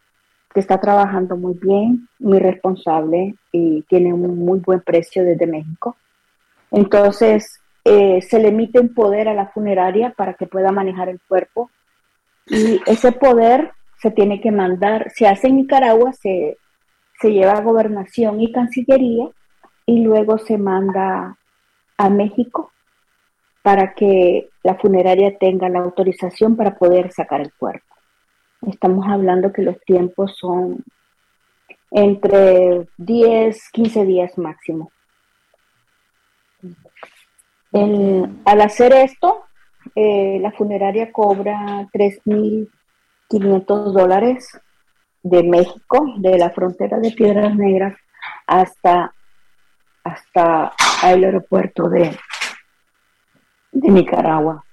que 0.53 0.59
está 0.59 0.79
trabajando 0.79 1.37
muy 1.37 1.55
bien, 1.55 2.07
muy 2.19 2.37
responsable 2.37 3.33
y 3.51 3.81
tiene 3.89 4.13
un 4.13 4.37
muy 4.37 4.59
buen 4.59 4.81
precio 4.81 5.23
desde 5.23 5.47
México. 5.47 5.97
Entonces, 6.69 7.61
eh, 7.89 8.21
se 8.21 8.39
le 8.39 8.49
emite 8.49 8.81
un 8.81 8.93
poder 8.93 9.29
a 9.29 9.33
la 9.33 9.47
funeraria 9.47 10.11
para 10.11 10.33
que 10.33 10.45
pueda 10.45 10.73
manejar 10.73 11.07
el 11.07 11.21
cuerpo 11.25 11.71
y 12.45 12.81
ese 12.85 13.13
poder 13.13 13.71
se 14.01 14.11
tiene 14.11 14.41
que 14.41 14.51
mandar, 14.51 15.09
se 15.15 15.25
hace 15.25 15.47
en 15.47 15.55
Nicaragua, 15.55 16.11
se, 16.11 16.57
se 17.21 17.31
lleva 17.31 17.53
a 17.53 17.61
gobernación 17.61 18.41
y 18.41 18.51
cancillería 18.51 19.29
y 19.85 20.01
luego 20.01 20.37
se 20.37 20.57
manda 20.57 21.37
a 21.97 22.09
México 22.09 22.73
para 23.61 23.93
que 23.93 24.49
la 24.63 24.75
funeraria 24.75 25.37
tenga 25.37 25.69
la 25.69 25.79
autorización 25.79 26.57
para 26.57 26.77
poder 26.77 27.13
sacar 27.13 27.39
el 27.39 27.53
cuerpo. 27.53 27.95
Estamos 28.69 29.07
hablando 29.07 29.53
que 29.53 29.61
los 29.61 29.79
tiempos 29.85 30.35
son 30.37 30.83
entre 31.91 32.85
10, 32.97 33.71
15 33.71 34.05
días 34.05 34.37
máximo. 34.37 34.91
Al 37.73 38.61
hacer 38.61 38.93
esto, 38.93 39.45
eh, 39.95 40.39
la 40.41 40.51
funeraria 40.51 41.11
cobra 41.11 41.87
3.500 41.93 43.91
dólares 43.91 44.59
de 45.23 45.43
México, 45.43 46.05
de 46.17 46.37
la 46.37 46.49
frontera 46.49 46.99
de 46.99 47.11
Piedras 47.11 47.55
Negras 47.55 47.95
hasta, 48.45 49.13
hasta 50.03 50.73
el 51.03 51.23
aeropuerto 51.23 51.89
de, 51.89 52.17
de 53.71 53.89
Nicaragua. 53.89 54.63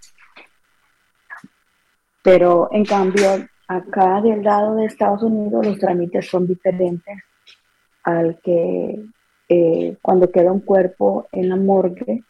Pero 2.22 2.68
en 2.72 2.84
cambio, 2.84 3.46
acá 3.68 4.20
del 4.20 4.42
lado 4.42 4.76
de 4.76 4.86
Estados 4.86 5.22
Unidos 5.22 5.66
los 5.66 5.78
trámites 5.78 6.28
son 6.28 6.46
diferentes 6.46 7.18
al 8.04 8.38
que 8.42 8.98
eh, 9.48 9.96
cuando 10.00 10.30
queda 10.30 10.52
un 10.52 10.60
cuerpo 10.60 11.26
en 11.32 11.48
la 11.48 11.56
morgue, 11.56 12.22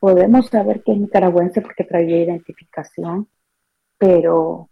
podemos 0.00 0.46
saber 0.46 0.82
que 0.82 0.92
es 0.92 0.98
nicaragüense 0.98 1.60
porque 1.60 1.84
traía 1.84 2.24
identificación, 2.24 3.28
pero 3.98 4.70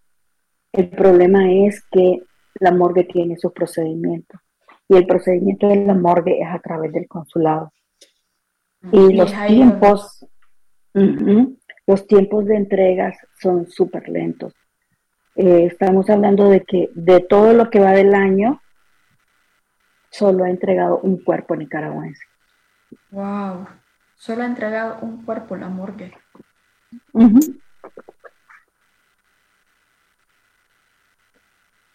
el 0.72 0.88
problema 0.90 1.52
es 1.52 1.84
que 1.90 2.22
la 2.54 2.72
morgue 2.72 3.04
tiene 3.04 3.36
sus 3.36 3.52
procedimientos 3.52 4.40
y 4.88 4.96
el 4.96 5.06
procedimiento 5.06 5.68
de 5.68 5.84
la 5.84 5.94
morgue 5.94 6.40
es 6.40 6.48
a 6.48 6.58
través 6.58 6.92
del 6.92 7.06
consulado. 7.06 7.72
Y, 8.90 9.12
los 9.12 9.32
tiempos, 9.46 10.26
los 11.86 12.06
tiempos 12.06 12.46
de 12.46 12.56
entregas 12.56 13.16
son 13.40 13.68
súper 13.68 14.08
lentos. 14.08 14.54
Eh, 15.36 15.66
estamos 15.66 16.08
hablando 16.08 16.48
de 16.48 16.62
que 16.62 16.90
de 16.94 17.20
todo 17.20 17.52
lo 17.52 17.70
que 17.70 17.80
va 17.80 17.92
del 17.92 18.14
año, 18.14 18.60
solo 20.10 20.44
ha 20.44 20.50
entregado 20.50 21.00
un 21.00 21.22
cuerpo 21.22 21.54
nicaragüense. 21.54 22.22
Wow, 23.10 23.66
solo 24.18 24.42
ha 24.42 24.46
entregado 24.46 24.98
un 25.00 25.24
cuerpo 25.24 25.56
la 25.56 25.68
morgue. 25.68 26.12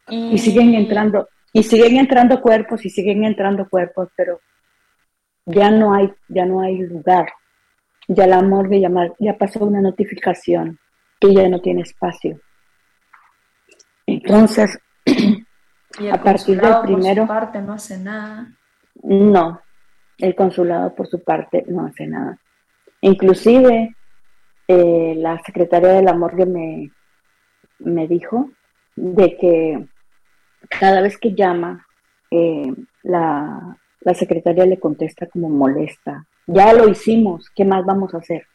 y... 0.07 0.37
siguen 0.37 0.73
entrando, 0.73 1.29
y 1.51 1.63
siguen 1.63 1.97
entrando 1.97 2.41
cuerpos 2.41 2.83
y 2.85 2.89
siguen 2.89 3.25
entrando 3.25 3.69
cuerpos, 3.69 4.09
pero 4.15 4.39
ya 5.45 5.69
no 5.69 5.93
hay, 5.93 6.11
ya 6.29 6.45
no 6.45 6.61
hay 6.61 6.77
lugar. 6.77 7.27
Ya 8.07 8.27
la 8.27 8.41
morgue 8.41 8.81
ya, 8.81 8.89
ya 9.19 9.37
pasó 9.37 9.63
una 9.63 9.79
notificación 9.79 10.77
que 11.19 11.33
ya 11.33 11.47
no 11.47 11.61
tiene 11.61 11.81
espacio. 11.81 12.39
Entonces, 14.05 14.77
a 16.11 16.21
partir 16.21 16.59
del 16.59 16.81
primero... 16.81 17.25
Por 17.25 17.35
su 17.35 17.39
parte 17.39 17.61
no 17.61 17.73
hace 17.73 17.97
nada. 17.97 18.51
No, 19.03 19.61
el 20.17 20.35
consulado 20.35 20.93
por 20.95 21.07
su 21.07 21.23
parte 21.23 21.63
no 21.67 21.85
hace 21.85 22.07
nada. 22.07 22.37
Inclusive, 23.01 23.95
eh, 24.67 25.13
la 25.17 25.39
secretaria 25.45 25.89
de 25.89 26.03
la 26.03 26.13
morgue 26.13 26.45
me, 26.45 26.91
me 27.79 28.07
dijo 28.07 28.49
de 28.95 29.37
que 29.37 29.87
cada 30.69 31.01
vez 31.01 31.17
que 31.17 31.33
llama, 31.33 31.85
eh, 32.31 32.73
la, 33.03 33.77
la 34.01 34.13
secretaria 34.13 34.65
le 34.65 34.79
contesta 34.79 35.27
como 35.27 35.49
molesta. 35.49 36.25
Ya 36.47 36.73
lo 36.73 36.87
hicimos, 36.87 37.49
¿qué 37.55 37.65
más 37.65 37.85
vamos 37.85 38.13
a 38.13 38.17
hacer? 38.17 38.45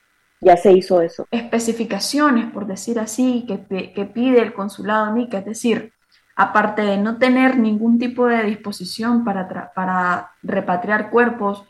ya 0.40 0.56
se 0.56 0.72
hizo 0.72 1.02
eso. 1.02 1.26
Especificaciones, 1.30 2.52
por 2.52 2.66
decir 2.66 2.98
así, 2.98 3.44
que, 3.46 3.92
que 3.92 4.04
pide 4.04 4.40
el 4.40 4.52
consulado 4.52 5.12
NICA, 5.12 5.38
es 5.38 5.44
decir, 5.44 5.92
aparte 6.38 6.82
de 6.82 6.96
no 6.96 7.18
tener 7.18 7.58
ningún 7.58 7.98
tipo 7.98 8.26
de 8.26 8.44
disposición 8.44 9.24
para, 9.24 9.72
para 9.74 10.30
repatriar 10.42 11.10
cuerpos, 11.10 11.64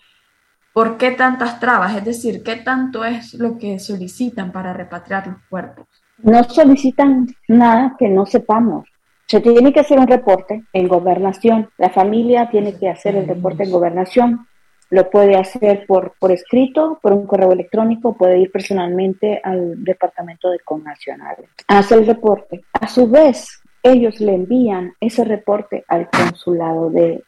¿por 0.75 0.99
qué 0.99 1.13
tantas 1.13 1.59
trabas? 1.59 1.97
Es 1.97 2.05
decir, 2.05 2.43
¿qué 2.43 2.57
tanto 2.57 3.03
es 3.03 3.33
lo 3.33 3.57
que 3.57 3.79
solicitan 3.79 4.53
para 4.53 4.75
repatriar 4.75 5.27
los 5.27 5.39
cuerpos? 5.49 5.87
No 6.19 6.45
solicitan 6.45 7.27
nada 7.49 7.97
que 7.99 8.11
no 8.11 8.27
sepamos. 8.27 8.87
Se 9.27 9.41
tiene 9.41 9.73
que 9.73 9.81
hacer 9.81 9.99
un 9.99 10.07
reporte 10.07 10.63
en 10.75 10.87
gobernación. 10.87 11.71
La 11.79 11.89
familia 11.89 12.51
tiene 12.51 12.79
que 12.79 12.91
hacer 12.91 13.17
el 13.17 13.27
reporte 13.27 13.65
en 13.65 13.71
gobernación 13.71 14.47
lo 14.91 15.11
puede 15.11 15.37
hacer 15.37 15.85
por, 15.87 16.15
por 16.19 16.33
escrito, 16.33 16.99
por 17.03 17.13
un 17.13 17.27
correo 17.27 17.53
electrónico, 17.53 18.17
puede 18.17 18.39
ir 18.39 18.51
personalmente 18.51 19.39
al 19.45 19.85
departamento 19.85 20.49
de 20.49 20.61
connacionales. 20.61 21.51
Hace 21.67 21.97
el 21.97 22.07
reporte. 22.07 22.63
A 22.73 22.89
su 22.89 23.07
vez, 23.07 23.61
ellos 23.83 24.21
le 24.21 24.35
envían 24.35 24.95
ese 25.01 25.25
reporte 25.25 25.85
al 25.89 26.09
consulado 26.11 26.91
de, 26.91 27.23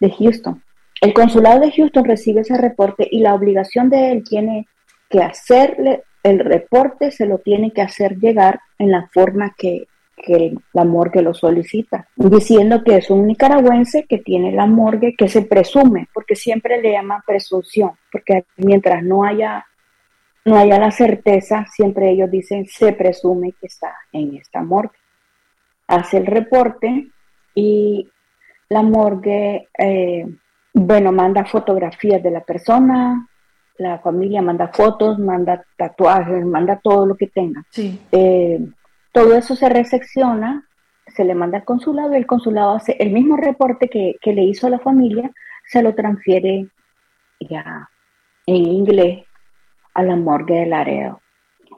de 0.00 0.10
Houston. 0.10 0.62
El 1.00 1.12
consulado 1.12 1.60
de 1.60 1.72
Houston 1.72 2.04
recibe 2.04 2.40
ese 2.42 2.56
reporte 2.56 3.06
y 3.10 3.20
la 3.20 3.34
obligación 3.34 3.90
de 3.90 4.12
él 4.12 4.24
tiene 4.24 4.66
que 5.08 5.22
hacerle 5.22 6.04
el 6.22 6.38
reporte, 6.38 7.10
se 7.10 7.26
lo 7.26 7.38
tiene 7.38 7.72
que 7.72 7.82
hacer 7.82 8.16
llegar 8.18 8.60
en 8.78 8.90
la 8.90 9.08
forma 9.12 9.54
que 9.56 9.86
que 10.16 10.54
la 10.72 10.84
morgue 10.84 11.22
lo 11.22 11.34
solicita, 11.34 12.08
diciendo 12.16 12.82
que 12.82 12.96
es 12.96 13.10
un 13.10 13.26
nicaragüense 13.26 14.04
que 14.04 14.18
tiene 14.18 14.52
la 14.52 14.66
morgue 14.66 15.14
que 15.16 15.28
se 15.28 15.42
presume, 15.42 16.08
porque 16.14 16.34
siempre 16.34 16.80
le 16.80 16.92
llaman 16.92 17.22
presunción, 17.26 17.92
porque 18.10 18.44
mientras 18.56 19.02
no 19.02 19.24
haya 19.24 19.66
no 20.46 20.58
haya 20.58 20.78
la 20.78 20.90
certeza, 20.90 21.64
siempre 21.74 22.10
ellos 22.10 22.30
dicen 22.30 22.66
se 22.66 22.92
presume 22.92 23.52
que 23.52 23.66
está 23.66 23.94
en 24.12 24.36
esta 24.36 24.62
morgue. 24.62 24.98
Hace 25.86 26.18
el 26.18 26.26
reporte 26.26 27.08
y 27.54 28.08
la 28.68 28.82
morgue, 28.82 29.68
eh, 29.78 30.26
bueno, 30.72 31.12
manda 31.12 31.44
fotografías 31.44 32.22
de 32.22 32.30
la 32.30 32.40
persona, 32.40 33.28
la 33.78 33.98
familia 33.98 34.42
manda 34.42 34.68
fotos, 34.68 35.18
manda 35.18 35.64
tatuajes, 35.76 36.44
manda 36.44 36.80
todo 36.82 37.06
lo 37.06 37.16
que 37.16 37.26
tenga. 37.26 37.64
Sí. 37.70 38.00
Eh, 38.12 38.60
todo 39.12 39.36
eso 39.36 39.54
se 39.56 39.68
recepciona, 39.68 40.68
se 41.06 41.24
le 41.24 41.34
manda 41.34 41.58
al 41.58 41.64
consulado 41.64 42.12
y 42.12 42.16
el 42.16 42.26
consulado 42.26 42.74
hace 42.74 42.96
el 42.98 43.10
mismo 43.10 43.36
reporte 43.36 43.88
que, 43.88 44.32
le 44.32 44.42
hizo 44.42 44.66
a 44.66 44.70
la 44.70 44.78
familia, 44.78 45.30
se 45.66 45.82
lo 45.82 45.94
transfiere 45.94 46.68
ya 47.40 47.88
en 48.46 48.56
inglés 48.56 49.24
a 49.94 50.02
la 50.02 50.16
morgue 50.16 50.60
de 50.60 50.66
Laredo. 50.66 51.20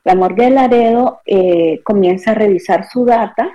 La 0.05 0.15
morgue 0.15 0.45
de 0.45 0.51
Laredo 0.51 1.21
eh, 1.27 1.83
comienza 1.83 2.31
a 2.31 2.35
revisar 2.35 2.89
su 2.89 3.05
data 3.05 3.51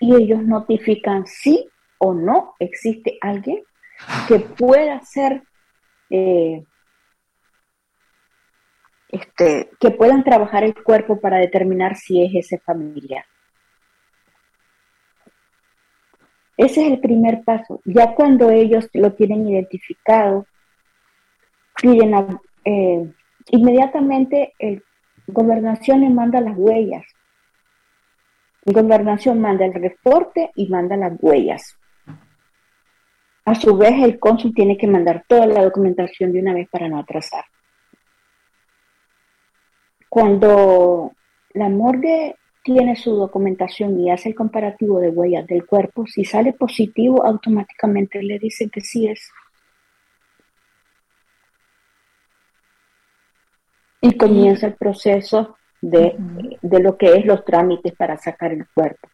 y 0.00 0.14
ellos 0.14 0.42
notifican 0.42 1.26
si 1.26 1.68
o 1.98 2.14
no 2.14 2.54
existe 2.58 3.18
alguien 3.20 3.62
que 4.26 4.40
pueda 4.40 5.00
ser 5.02 5.42
eh, 6.08 6.64
este, 9.08 9.70
que 9.78 9.90
puedan 9.90 10.24
trabajar 10.24 10.64
el 10.64 10.74
cuerpo 10.74 11.20
para 11.20 11.38
determinar 11.38 11.96
si 11.96 12.24
es 12.24 12.34
ese 12.34 12.58
familiar. 12.58 13.24
Ese 16.56 16.86
es 16.86 16.92
el 16.92 17.00
primer 17.00 17.42
paso. 17.44 17.80
Ya 17.84 18.14
cuando 18.14 18.50
ellos 18.50 18.88
lo 18.92 19.14
tienen 19.14 19.48
identificado, 19.48 20.46
piden 21.80 22.14
eh, 22.64 23.12
inmediatamente 23.50 24.52
el 24.58 24.82
gobernación 25.26 26.00
le 26.00 26.10
manda 26.10 26.40
las 26.40 26.56
huellas. 26.56 27.04
Gobernación 28.72 29.40
manda 29.40 29.64
el 29.64 29.74
reporte 29.74 30.50
y 30.54 30.68
manda 30.68 30.96
las 30.96 31.12
huellas. 31.20 31.76
A 33.44 33.54
su 33.54 33.76
vez, 33.76 34.02
el 34.02 34.18
cónsul 34.18 34.54
tiene 34.54 34.76
que 34.76 34.86
mandar 34.86 35.24
toda 35.26 35.46
la 35.46 35.64
documentación 35.64 36.32
de 36.32 36.40
una 36.40 36.54
vez 36.54 36.68
para 36.68 36.88
no 36.88 36.98
atrasar. 36.98 37.44
Cuando 40.08 41.12
la 41.54 41.68
morgue 41.68 42.36
tiene 42.62 42.96
su 42.96 43.16
documentación 43.16 43.98
y 43.98 44.10
hace 44.10 44.28
el 44.28 44.34
comparativo 44.34 45.00
de 45.00 45.08
huellas 45.08 45.46
del 45.46 45.66
cuerpo, 45.66 46.06
si 46.06 46.24
sale 46.24 46.52
positivo, 46.52 47.24
automáticamente 47.24 48.22
le 48.22 48.38
dicen 48.38 48.70
que 48.70 48.80
sí 48.80 49.08
es. 49.08 49.30
Y 54.02 54.16
comienza 54.16 54.66
el 54.66 54.74
proceso 54.74 55.56
de, 55.80 56.14
de 56.60 56.80
lo 56.80 56.96
que 56.96 57.16
es 57.16 57.24
los 57.24 57.44
trámites 57.44 57.94
para 57.94 58.16
sacar 58.16 58.52
el 58.52 58.66
cuerpo. 58.68 59.08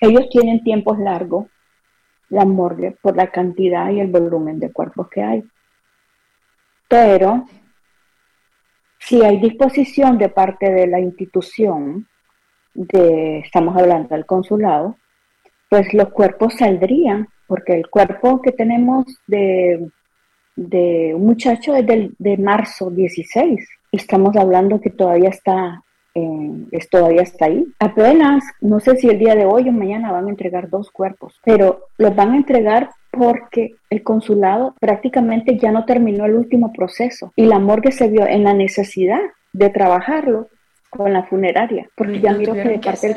ellos 0.00 0.28
tienen 0.30 0.62
tiempos 0.62 0.98
largos, 0.98 1.46
la 2.30 2.44
morgue, 2.44 2.96
por 3.02 3.16
la 3.16 3.30
cantidad 3.30 3.90
y 3.90 4.00
el 4.00 4.08
volumen 4.08 4.58
de 4.58 4.72
cuerpos 4.72 5.08
que 5.08 5.22
hay. 5.22 5.44
Pero 6.88 7.44
si 8.98 9.22
hay 9.22 9.38
disposición 9.40 10.18
de 10.18 10.28
parte 10.28 10.70
de 10.70 10.86
la 10.86 11.00
institución, 11.00 12.06
de, 12.72 13.40
estamos 13.40 13.76
hablando 13.76 14.14
del 14.14 14.26
consulado, 14.26 14.96
pues 15.68 15.92
los 15.92 16.10
cuerpos 16.10 16.54
saldrían, 16.54 17.28
porque 17.46 17.74
el 17.74 17.90
cuerpo 17.90 18.40
que 18.40 18.52
tenemos 18.52 19.04
de, 19.26 19.90
de 20.60 21.14
un 21.14 21.24
muchacho 21.24 21.74
es 21.74 21.86
del, 21.86 22.14
de 22.18 22.36
marzo 22.36 22.90
16, 22.90 23.66
y 23.92 23.96
estamos 23.96 24.36
hablando 24.36 24.78
que 24.78 24.90
todavía 24.90 25.30
está, 25.30 25.82
eh, 26.14 26.78
todavía 26.90 27.22
está 27.22 27.46
ahí. 27.46 27.66
Apenas, 27.78 28.44
no 28.60 28.78
sé 28.78 28.96
si 28.96 29.08
el 29.08 29.18
día 29.18 29.34
de 29.34 29.46
hoy 29.46 29.68
o 29.68 29.72
mañana 29.72 30.12
van 30.12 30.26
a 30.26 30.30
entregar 30.30 30.68
dos 30.68 30.90
cuerpos, 30.90 31.40
pero 31.44 31.86
los 31.96 32.14
van 32.14 32.32
a 32.32 32.36
entregar 32.36 32.90
porque 33.10 33.76
el 33.88 34.02
consulado 34.02 34.74
prácticamente 34.78 35.56
ya 35.56 35.72
no 35.72 35.86
terminó 35.86 36.26
el 36.26 36.34
último 36.34 36.72
proceso 36.72 37.32
y 37.36 37.46
la 37.46 37.58
morgue 37.58 37.90
se 37.90 38.08
vio 38.08 38.26
en 38.26 38.44
la 38.44 38.52
necesidad 38.52 39.20
de 39.52 39.70
trabajarlo 39.70 40.48
con 40.90 41.12
la 41.12 41.22
funeraria, 41.22 41.88
porque 41.96 42.20
ya 42.20 42.32
miró 42.32 42.52
que 42.52 42.64
de 42.64 42.78
parte 42.80 43.08
del 43.08 43.16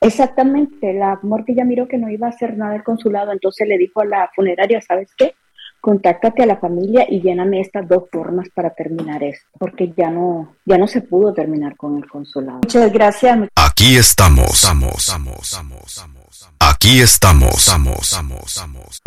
Exactamente, 0.00 0.94
la 0.94 1.20
morgue 1.22 1.54
ya 1.54 1.64
miró 1.64 1.86
que 1.86 1.98
no 1.98 2.08
iba 2.08 2.26
a 2.26 2.30
hacer 2.30 2.56
nada 2.56 2.74
el 2.74 2.82
consulado, 2.82 3.32
entonces 3.32 3.68
le 3.68 3.78
dijo 3.78 4.00
a 4.00 4.06
la 4.06 4.30
funeraria, 4.34 4.80
¿sabes 4.80 5.14
qué? 5.16 5.34
Contáctate 5.82 6.44
a 6.44 6.46
la 6.46 6.58
familia 6.58 7.06
y 7.10 7.20
lléname 7.20 7.60
estas 7.60 7.88
dos 7.88 8.04
formas 8.12 8.46
para 8.54 8.70
terminar 8.70 9.24
esto, 9.24 9.48
porque 9.58 9.92
ya 9.96 10.10
no, 10.10 10.54
ya 10.64 10.78
no 10.78 10.86
se 10.86 11.00
pudo 11.00 11.34
terminar 11.34 11.76
con 11.76 11.96
el 11.96 12.08
consulado. 12.08 12.60
Muchas 12.62 12.92
gracias. 12.92 13.48
Aquí 13.56 13.96
estamos. 13.96 14.62
estamos, 14.62 14.92
estamos, 14.98 15.42
estamos 15.42 16.50
Aquí 16.60 17.00
estamos. 17.00 17.54
estamos, 17.54 18.14
estamos. 18.46 19.02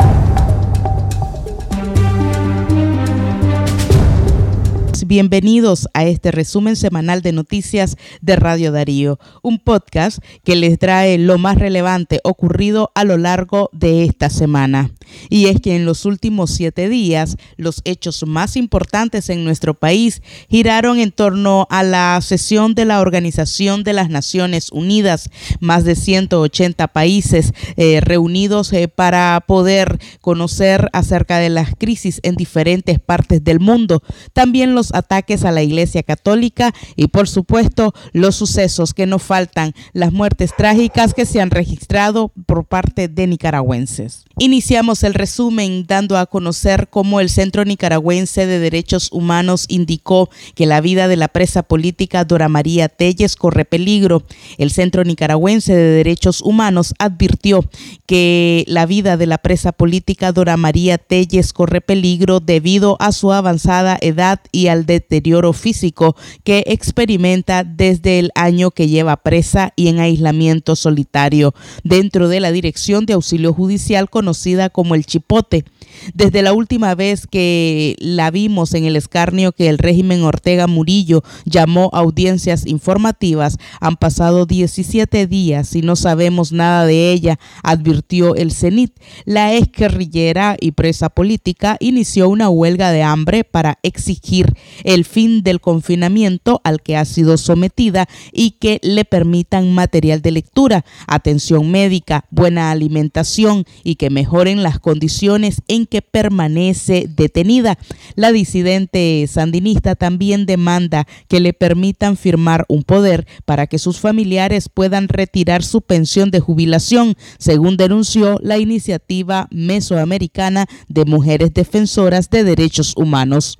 Bienvenidos 5.06 5.88
a 5.94 6.04
este 6.04 6.30
resumen 6.30 6.76
semanal 6.76 7.22
de 7.22 7.32
noticias 7.32 7.96
de 8.20 8.36
Radio 8.36 8.70
Darío, 8.70 9.18
un 9.42 9.60
podcast 9.60 10.18
que 10.44 10.56
les 10.56 10.78
trae 10.78 11.16
lo 11.16 11.38
más 11.38 11.58
relevante 11.58 12.20
ocurrido 12.22 12.90
a 12.94 13.04
lo 13.04 13.16
largo 13.16 13.70
de 13.72 14.04
esta 14.04 14.28
semana. 14.28 14.90
Y 15.28 15.46
es 15.46 15.60
que 15.60 15.76
en 15.76 15.84
los 15.84 16.04
últimos 16.04 16.50
siete 16.50 16.88
días, 16.88 17.36
los 17.56 17.82
hechos 17.84 18.24
más 18.26 18.56
importantes 18.56 19.30
en 19.30 19.44
nuestro 19.44 19.74
país 19.74 20.22
giraron 20.48 20.98
en 20.98 21.12
torno 21.12 21.66
a 21.70 21.82
la 21.82 22.20
sesión 22.22 22.74
de 22.74 22.84
la 22.84 23.00
Organización 23.00 23.84
de 23.84 23.92
las 23.92 24.10
Naciones 24.10 24.70
Unidas, 24.72 25.30
más 25.60 25.84
de 25.84 25.96
180 25.96 26.88
países 26.88 27.52
eh, 27.76 28.00
reunidos 28.00 28.72
eh, 28.72 28.88
para 28.88 29.42
poder 29.46 29.98
conocer 30.20 30.88
acerca 30.92 31.38
de 31.38 31.50
las 31.50 31.74
crisis 31.76 32.20
en 32.22 32.36
diferentes 32.36 32.98
partes 32.98 33.42
del 33.42 33.60
mundo. 33.60 34.02
También 34.32 34.74
los 34.74 34.94
ataques 34.94 35.44
a 35.44 35.52
la 35.52 35.62
Iglesia 35.62 36.02
Católica 36.02 36.72
y 36.96 37.08
por 37.08 37.28
supuesto 37.28 37.94
los 38.12 38.36
sucesos 38.36 38.94
que 38.94 39.06
no 39.06 39.18
faltan, 39.18 39.74
las 39.92 40.12
muertes 40.12 40.52
trágicas 40.56 41.14
que 41.14 41.26
se 41.26 41.40
han 41.40 41.50
registrado 41.50 42.32
por 42.46 42.64
parte 42.64 43.08
de 43.08 43.26
nicaragüenses. 43.26 44.24
Iniciamos 44.38 45.02
el 45.02 45.14
resumen 45.14 45.86
dando 45.86 46.18
a 46.18 46.26
conocer 46.26 46.88
cómo 46.90 47.20
el 47.20 47.30
Centro 47.30 47.64
Nicaragüense 47.64 48.44
de 48.44 48.58
Derechos 48.58 49.08
Humanos 49.10 49.64
indicó 49.68 50.28
que 50.54 50.66
la 50.66 50.82
vida 50.82 51.08
de 51.08 51.16
la 51.16 51.28
presa 51.28 51.62
política 51.62 52.26
Dora 52.26 52.50
María 52.50 52.90
Telles 52.90 53.34
corre 53.34 53.64
peligro. 53.64 54.24
El 54.58 54.70
Centro 54.70 55.04
Nicaragüense 55.04 55.74
de 55.74 55.90
Derechos 55.90 56.42
Humanos 56.42 56.92
advirtió 56.98 57.64
que 58.04 58.66
la 58.68 58.84
vida 58.84 59.16
de 59.16 59.24
la 59.24 59.38
presa 59.38 59.72
política 59.72 60.32
Dora 60.32 60.58
María 60.58 60.98
Telles 60.98 61.54
corre 61.54 61.80
peligro 61.80 62.40
debido 62.40 62.98
a 63.00 63.12
su 63.12 63.32
avanzada 63.32 63.96
edad 64.02 64.42
y 64.52 64.66
al 64.66 64.84
deterioro 64.84 65.54
físico 65.54 66.14
que 66.44 66.62
experimenta 66.66 67.64
desde 67.64 68.18
el 68.18 68.32
año 68.34 68.70
que 68.70 68.88
lleva 68.88 69.16
presa 69.16 69.72
y 69.76 69.88
en 69.88 69.98
aislamiento 69.98 70.76
solitario 70.76 71.54
dentro 71.84 72.28
de 72.28 72.40
la 72.40 72.52
Dirección 72.52 73.06
de 73.06 73.14
Auxilio 73.14 73.54
Judicial 73.54 74.10
conocida 74.26 74.70
como 74.70 74.96
el 74.96 75.06
Chipote. 75.06 75.64
Desde 76.12 76.42
la 76.42 76.52
última 76.52 76.96
vez 76.96 77.28
que 77.28 77.94
la 78.00 78.32
vimos 78.32 78.74
en 78.74 78.84
el 78.84 78.96
escarnio 78.96 79.52
que 79.52 79.68
el 79.68 79.78
régimen 79.78 80.24
Ortega 80.24 80.66
Murillo 80.66 81.22
llamó 81.44 81.90
audiencias 81.92 82.66
informativas, 82.66 83.56
han 83.80 83.96
pasado 83.96 84.44
17 84.44 85.28
días 85.28 85.76
y 85.76 85.82
no 85.82 85.94
sabemos 85.94 86.50
nada 86.50 86.86
de 86.86 87.12
ella, 87.12 87.38
advirtió 87.62 88.34
el 88.34 88.50
CENIT. 88.50 88.92
La 89.24 89.54
ex 89.54 89.70
guerrillera 89.70 90.56
y 90.60 90.72
presa 90.72 91.08
política 91.08 91.76
inició 91.78 92.28
una 92.28 92.50
huelga 92.50 92.90
de 92.90 93.04
hambre 93.04 93.44
para 93.44 93.78
exigir 93.84 94.52
el 94.82 95.04
fin 95.04 95.44
del 95.44 95.60
confinamiento 95.60 96.60
al 96.64 96.82
que 96.82 96.96
ha 96.96 97.04
sido 97.04 97.36
sometida 97.38 98.08
y 98.32 98.52
que 98.52 98.80
le 98.82 99.04
permitan 99.04 99.72
material 99.72 100.20
de 100.20 100.32
lectura, 100.32 100.84
atención 101.06 101.70
médica, 101.70 102.24
buena 102.30 102.72
alimentación 102.72 103.64
y 103.84 103.96
que 103.96 104.10
mejoren 104.16 104.62
las 104.62 104.78
condiciones 104.78 105.60
en 105.68 105.84
que 105.84 106.00
permanece 106.00 107.06
detenida. 107.06 107.76
La 108.14 108.32
disidente 108.32 109.26
sandinista 109.28 109.94
también 109.94 110.46
demanda 110.46 111.06
que 111.28 111.38
le 111.38 111.52
permitan 111.52 112.16
firmar 112.16 112.64
un 112.68 112.82
poder 112.82 113.26
para 113.44 113.66
que 113.66 113.78
sus 113.78 114.00
familiares 114.00 114.70
puedan 114.70 115.08
retirar 115.08 115.62
su 115.62 115.82
pensión 115.82 116.30
de 116.30 116.40
jubilación, 116.40 117.14
según 117.38 117.76
denunció 117.76 118.38
la 118.40 118.56
iniciativa 118.56 119.48
mesoamericana 119.50 120.64
de 120.88 121.04
mujeres 121.04 121.52
defensoras 121.52 122.30
de 122.30 122.42
derechos 122.42 122.94
humanos. 122.96 123.58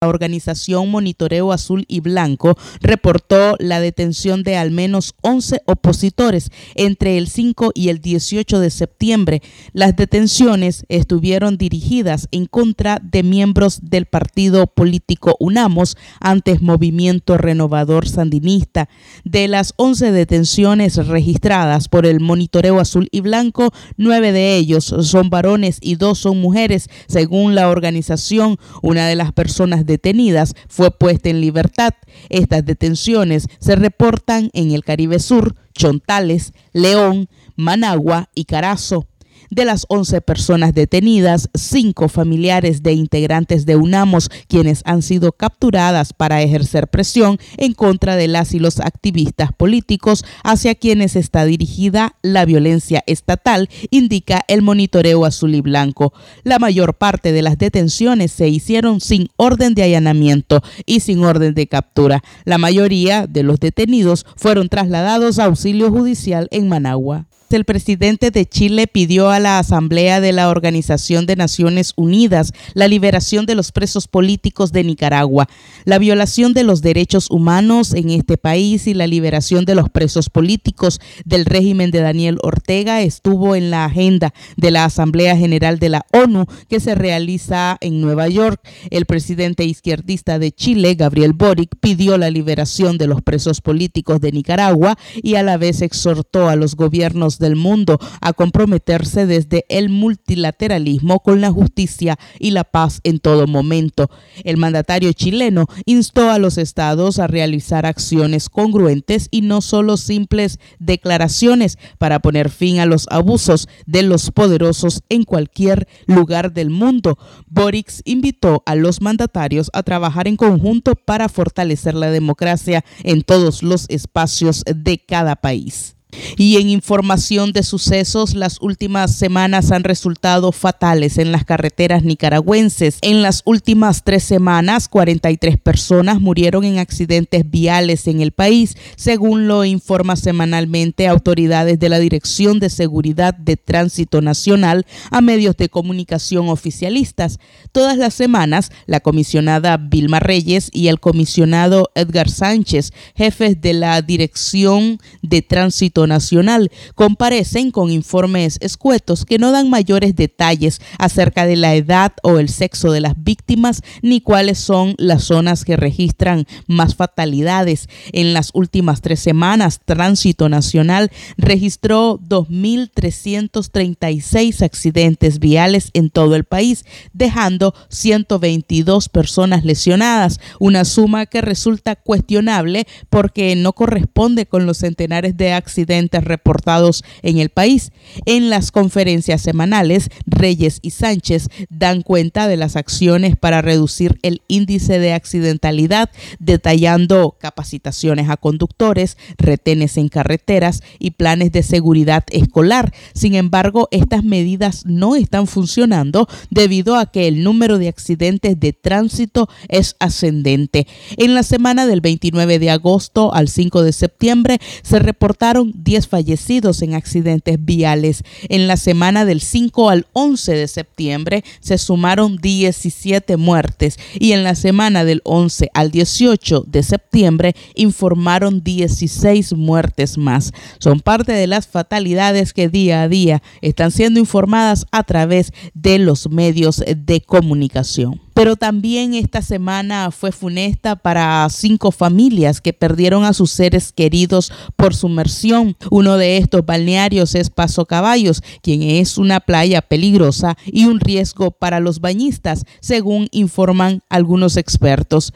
La 0.00 0.06
organización 0.06 0.92
Monitoreo 0.92 1.50
Azul 1.50 1.84
y 1.88 1.98
Blanco 1.98 2.56
reportó 2.80 3.56
la 3.58 3.80
detención 3.80 4.44
de 4.44 4.56
al 4.56 4.70
menos 4.70 5.16
11 5.22 5.62
opositores 5.66 6.52
entre 6.76 7.18
el 7.18 7.26
5 7.26 7.72
y 7.74 7.88
el 7.88 7.98
18 7.98 8.60
de 8.60 8.70
septiembre. 8.70 9.42
Las 9.72 9.96
detenciones 9.96 10.86
estuvieron 10.88 11.58
dirigidas 11.58 12.28
en 12.30 12.46
contra 12.46 13.00
de 13.02 13.24
miembros 13.24 13.80
del 13.82 14.06
partido 14.06 14.68
político 14.68 15.34
UNAMOS, 15.40 15.96
antes 16.20 16.62
Movimiento 16.62 17.36
Renovador 17.36 18.08
Sandinista. 18.08 18.88
De 19.24 19.48
las 19.48 19.74
11 19.78 20.12
detenciones 20.12 21.08
registradas 21.08 21.88
por 21.88 22.06
el 22.06 22.20
Monitoreo 22.20 22.78
Azul 22.78 23.08
y 23.10 23.20
Blanco, 23.20 23.72
nueve 23.96 24.30
de 24.30 24.54
ellos 24.58 24.84
son 24.84 25.28
varones 25.28 25.78
y 25.80 25.96
dos 25.96 26.20
son 26.20 26.40
mujeres, 26.40 26.88
según 27.08 27.56
la 27.56 27.68
organización. 27.68 28.58
Una 28.80 29.08
de 29.08 29.16
las 29.16 29.32
personas 29.32 29.87
detenidas 29.88 30.54
fue 30.68 30.92
puesta 30.92 31.28
en 31.28 31.40
libertad. 31.40 31.94
Estas 32.28 32.64
detenciones 32.64 33.48
se 33.58 33.74
reportan 33.74 34.50
en 34.52 34.70
el 34.70 34.84
Caribe 34.84 35.18
Sur, 35.18 35.56
Chontales, 35.74 36.52
León, 36.72 37.28
Managua 37.56 38.30
y 38.36 38.44
Carazo. 38.44 39.08
De 39.50 39.64
las 39.64 39.86
11 39.88 40.20
personas 40.20 40.74
detenidas, 40.74 41.48
cinco 41.54 42.08
familiares 42.08 42.82
de 42.82 42.92
integrantes 42.92 43.64
de 43.64 43.76
UNAMOS, 43.76 44.28
quienes 44.46 44.82
han 44.84 45.00
sido 45.00 45.32
capturadas 45.32 46.12
para 46.12 46.42
ejercer 46.42 46.88
presión 46.88 47.38
en 47.56 47.72
contra 47.72 48.16
de 48.16 48.28
las 48.28 48.52
y 48.52 48.58
los 48.58 48.78
activistas 48.78 49.52
políticos 49.52 50.24
hacia 50.44 50.74
quienes 50.74 51.16
está 51.16 51.46
dirigida 51.46 52.16
la 52.20 52.44
violencia 52.44 53.02
estatal, 53.06 53.70
indica 53.90 54.44
el 54.48 54.60
monitoreo 54.60 55.24
azul 55.24 55.54
y 55.54 55.62
blanco. 55.62 56.12
La 56.44 56.58
mayor 56.58 56.94
parte 56.94 57.32
de 57.32 57.40
las 57.40 57.56
detenciones 57.56 58.32
se 58.32 58.48
hicieron 58.48 59.00
sin 59.00 59.28
orden 59.36 59.74
de 59.74 59.82
allanamiento 59.82 60.62
y 60.84 61.00
sin 61.00 61.24
orden 61.24 61.54
de 61.54 61.66
captura. 61.68 62.22
La 62.44 62.58
mayoría 62.58 63.26
de 63.26 63.44
los 63.44 63.58
detenidos 63.60 64.26
fueron 64.36 64.68
trasladados 64.68 65.38
a 65.38 65.44
auxilio 65.44 65.90
judicial 65.90 66.48
en 66.50 66.68
Managua 66.68 67.26
el 67.56 67.64
presidente 67.64 68.30
de 68.30 68.46
Chile 68.46 68.86
pidió 68.86 69.30
a 69.30 69.40
la 69.40 69.58
Asamblea 69.58 70.20
de 70.20 70.32
la 70.32 70.50
Organización 70.50 71.26
de 71.26 71.36
Naciones 71.36 71.92
Unidas 71.96 72.52
la 72.74 72.88
liberación 72.88 73.46
de 73.46 73.54
los 73.54 73.72
presos 73.72 74.08
políticos 74.08 74.72
de 74.72 74.84
Nicaragua, 74.84 75.48
la 75.84 75.98
violación 75.98 76.52
de 76.52 76.64
los 76.64 76.82
derechos 76.82 77.30
humanos 77.30 77.94
en 77.94 78.10
este 78.10 78.36
país 78.36 78.86
y 78.86 78.94
la 78.94 79.06
liberación 79.06 79.64
de 79.64 79.74
los 79.74 79.88
presos 79.88 80.30
políticos 80.30 81.00
del 81.24 81.44
régimen 81.44 81.90
de 81.90 82.00
Daniel 82.00 82.38
Ortega 82.42 83.02
estuvo 83.02 83.56
en 83.56 83.70
la 83.70 83.84
agenda 83.84 84.34
de 84.56 84.70
la 84.70 84.84
Asamblea 84.84 85.36
General 85.36 85.78
de 85.78 85.88
la 85.88 86.06
ONU 86.12 86.46
que 86.68 86.80
se 86.80 86.94
realiza 86.94 87.78
en 87.80 88.00
Nueva 88.00 88.28
York. 88.28 88.60
El 88.90 89.06
presidente 89.06 89.64
izquierdista 89.64 90.38
de 90.38 90.52
Chile, 90.52 90.94
Gabriel 90.94 91.32
Boric, 91.32 91.76
pidió 91.80 92.18
la 92.18 92.30
liberación 92.30 92.98
de 92.98 93.06
los 93.06 93.22
presos 93.22 93.60
políticos 93.60 94.20
de 94.20 94.32
Nicaragua 94.32 94.98
y 95.22 95.36
a 95.36 95.42
la 95.42 95.56
vez 95.56 95.82
exhortó 95.82 96.48
a 96.48 96.56
los 96.56 96.76
gobiernos 96.76 97.37
del 97.38 97.56
mundo 97.56 97.98
a 98.20 98.32
comprometerse 98.32 99.26
desde 99.26 99.64
el 99.68 99.88
multilateralismo 99.88 101.20
con 101.20 101.40
la 101.40 101.50
justicia 101.50 102.18
y 102.38 102.50
la 102.50 102.64
paz 102.64 103.00
en 103.04 103.18
todo 103.18 103.46
momento. 103.46 104.10
El 104.44 104.56
mandatario 104.56 105.12
chileno 105.12 105.66
instó 105.84 106.30
a 106.30 106.38
los 106.38 106.58
estados 106.58 107.18
a 107.18 107.26
realizar 107.26 107.86
acciones 107.86 108.48
congruentes 108.48 109.28
y 109.30 109.42
no 109.42 109.60
solo 109.60 109.96
simples 109.96 110.58
declaraciones 110.78 111.78
para 111.98 112.20
poner 112.20 112.50
fin 112.50 112.80
a 112.80 112.86
los 112.86 113.06
abusos 113.10 113.68
de 113.86 114.02
los 114.02 114.30
poderosos 114.30 115.02
en 115.08 115.24
cualquier 115.24 115.88
lugar 116.06 116.52
del 116.52 116.70
mundo. 116.70 117.18
Boric 117.46 117.88
invitó 118.04 118.62
a 118.66 118.74
los 118.74 119.00
mandatarios 119.00 119.70
a 119.72 119.82
trabajar 119.82 120.28
en 120.28 120.36
conjunto 120.36 120.94
para 120.94 121.28
fortalecer 121.28 121.94
la 121.94 122.10
democracia 122.10 122.84
en 123.02 123.22
todos 123.22 123.62
los 123.62 123.86
espacios 123.88 124.64
de 124.66 124.98
cada 124.98 125.36
país. 125.36 125.97
Y 126.36 126.56
en 126.56 126.70
información 126.70 127.52
de 127.52 127.62
sucesos, 127.62 128.34
las 128.34 128.60
últimas 128.60 129.14
semanas 129.14 129.70
han 129.70 129.84
resultado 129.84 130.52
fatales 130.52 131.18
en 131.18 131.32
las 131.32 131.44
carreteras 131.44 132.02
nicaragüenses. 132.02 132.98
En 133.02 133.22
las 133.22 133.42
últimas 133.44 134.04
tres 134.04 134.24
semanas, 134.24 134.88
43 134.88 135.58
personas 135.58 136.20
murieron 136.20 136.64
en 136.64 136.78
accidentes 136.78 137.48
viales 137.50 138.06
en 138.06 138.20
el 138.20 138.32
país, 138.32 138.76
según 138.96 139.48
lo 139.48 139.64
informa 139.64 140.16
semanalmente 140.16 141.08
autoridades 141.08 141.78
de 141.78 141.88
la 141.88 141.98
Dirección 141.98 142.60
de 142.60 142.70
Seguridad 142.70 143.34
de 143.34 143.56
Tránsito 143.56 144.22
Nacional 144.22 144.86
a 145.10 145.20
medios 145.20 145.56
de 145.56 145.68
comunicación 145.68 146.48
oficialistas. 146.48 147.38
Todas 147.72 147.98
las 147.98 148.14
semanas, 148.14 148.70
la 148.86 149.00
comisionada 149.00 149.76
Vilma 149.76 150.20
Reyes 150.20 150.70
y 150.72 150.88
el 150.88 151.00
comisionado 151.00 151.90
Edgar 151.94 152.30
Sánchez, 152.30 152.92
jefes 153.14 153.60
de 153.60 153.74
la 153.74 154.00
Dirección 154.02 154.98
de 155.22 155.42
Tránsito 155.42 155.97
Nacional 156.06 156.70
comparecen 156.94 157.70
con 157.70 157.90
informes 157.90 158.58
escuetos 158.60 159.24
que 159.24 159.38
no 159.38 159.52
dan 159.52 159.70
mayores 159.70 160.14
detalles 160.14 160.80
acerca 160.98 161.46
de 161.46 161.56
la 161.56 161.74
edad 161.74 162.12
o 162.22 162.38
el 162.38 162.48
sexo 162.48 162.92
de 162.92 163.00
las 163.00 163.14
víctimas 163.16 163.82
ni 164.02 164.20
cuáles 164.20 164.58
son 164.58 164.94
las 164.98 165.24
zonas 165.24 165.64
que 165.64 165.76
registran 165.76 166.46
más 166.66 166.94
fatalidades. 166.94 167.88
En 168.12 168.34
las 168.34 168.50
últimas 168.52 169.00
tres 169.00 169.20
semanas, 169.20 169.80
Tránsito 169.84 170.48
Nacional 170.48 171.10
registró 171.36 172.20
2.336 172.20 174.62
accidentes 174.62 175.38
viales 175.38 175.90
en 175.94 176.10
todo 176.10 176.34
el 176.36 176.44
país, 176.44 176.84
dejando 177.12 177.74
122 177.88 179.08
personas 179.08 179.64
lesionadas, 179.64 180.40
una 180.60 180.84
suma 180.84 181.26
que 181.26 181.40
resulta 181.40 181.96
cuestionable 181.96 182.86
porque 183.10 183.56
no 183.56 183.72
corresponde 183.72 184.46
con 184.46 184.66
los 184.66 184.78
centenares 184.78 185.36
de 185.36 185.52
accidentes 185.52 185.87
reportados 185.88 187.02
en 187.22 187.38
el 187.38 187.48
país. 187.48 187.92
En 188.26 188.50
las 188.50 188.70
conferencias 188.72 189.40
semanales, 189.40 190.10
Reyes 190.26 190.80
y 190.82 190.90
Sánchez 190.90 191.48
dan 191.70 192.02
cuenta 192.02 192.46
de 192.46 192.56
las 192.56 192.76
acciones 192.76 193.36
para 193.36 193.62
reducir 193.62 194.18
el 194.22 194.42
índice 194.48 194.98
de 194.98 195.12
accidentalidad, 195.12 196.10
detallando 196.38 197.36
capacitaciones 197.38 198.28
a 198.28 198.36
conductores, 198.36 199.16
retenes 199.38 199.96
en 199.96 200.08
carreteras 200.08 200.82
y 200.98 201.12
planes 201.12 201.52
de 201.52 201.62
seguridad 201.62 202.24
escolar. 202.30 202.92
Sin 203.14 203.34
embargo, 203.34 203.88
estas 203.90 204.24
medidas 204.24 204.84
no 204.84 205.16
están 205.16 205.46
funcionando 205.46 206.28
debido 206.50 206.96
a 206.96 207.06
que 207.06 207.28
el 207.28 207.42
número 207.42 207.78
de 207.78 207.88
accidentes 207.88 208.60
de 208.60 208.72
tránsito 208.72 209.48
es 209.68 209.96
ascendente. 210.00 210.86
En 211.16 211.34
la 211.34 211.42
semana 211.42 211.86
del 211.86 212.00
29 212.00 212.58
de 212.58 212.70
agosto 212.70 213.32
al 213.34 213.48
5 213.48 213.82
de 213.82 213.92
septiembre 213.92 214.58
se 214.82 214.98
reportaron 214.98 215.77
10 215.78 216.08
fallecidos 216.08 216.82
en 216.82 216.94
accidentes 216.94 217.64
viales. 217.64 218.22
En 218.48 218.66
la 218.66 218.76
semana 218.76 219.24
del 219.24 219.40
5 219.40 219.90
al 219.90 220.06
11 220.12 220.52
de 220.52 220.68
septiembre 220.68 221.44
se 221.60 221.78
sumaron 221.78 222.36
17 222.36 223.36
muertes 223.36 223.98
y 224.18 224.32
en 224.32 224.44
la 224.44 224.54
semana 224.54 225.04
del 225.04 225.22
11 225.24 225.70
al 225.74 225.90
18 225.90 226.64
de 226.66 226.82
septiembre 226.82 227.54
informaron 227.74 228.62
16 228.62 229.54
muertes 229.54 230.18
más. 230.18 230.52
Son 230.78 231.00
parte 231.00 231.32
de 231.32 231.46
las 231.46 231.66
fatalidades 231.66 232.52
que 232.52 232.68
día 232.68 233.02
a 233.02 233.08
día 233.08 233.42
están 233.62 233.90
siendo 233.90 234.20
informadas 234.20 234.86
a 234.90 235.04
través 235.04 235.52
de 235.74 235.98
los 235.98 236.28
medios 236.30 236.82
de 236.86 237.20
comunicación 237.20 238.27
pero 238.38 238.54
también 238.54 239.14
esta 239.14 239.42
semana 239.42 240.12
fue 240.12 240.30
funesta 240.30 240.94
para 240.94 241.48
cinco 241.50 241.90
familias 241.90 242.60
que 242.60 242.72
perdieron 242.72 243.24
a 243.24 243.32
sus 243.32 243.50
seres 243.50 243.90
queridos 243.90 244.52
por 244.76 244.94
sumersión. 244.94 245.76
Uno 245.90 246.16
de 246.16 246.36
estos 246.36 246.64
balnearios 246.64 247.34
es 247.34 247.50
Paso 247.50 247.84
Caballos, 247.84 248.44
quien 248.62 248.82
es 248.84 249.18
una 249.18 249.40
playa 249.40 249.82
peligrosa 249.82 250.56
y 250.66 250.84
un 250.84 251.00
riesgo 251.00 251.50
para 251.50 251.80
los 251.80 251.98
bañistas, 252.00 252.64
según 252.78 253.26
informan 253.32 254.02
algunos 254.08 254.56
expertos. 254.56 255.32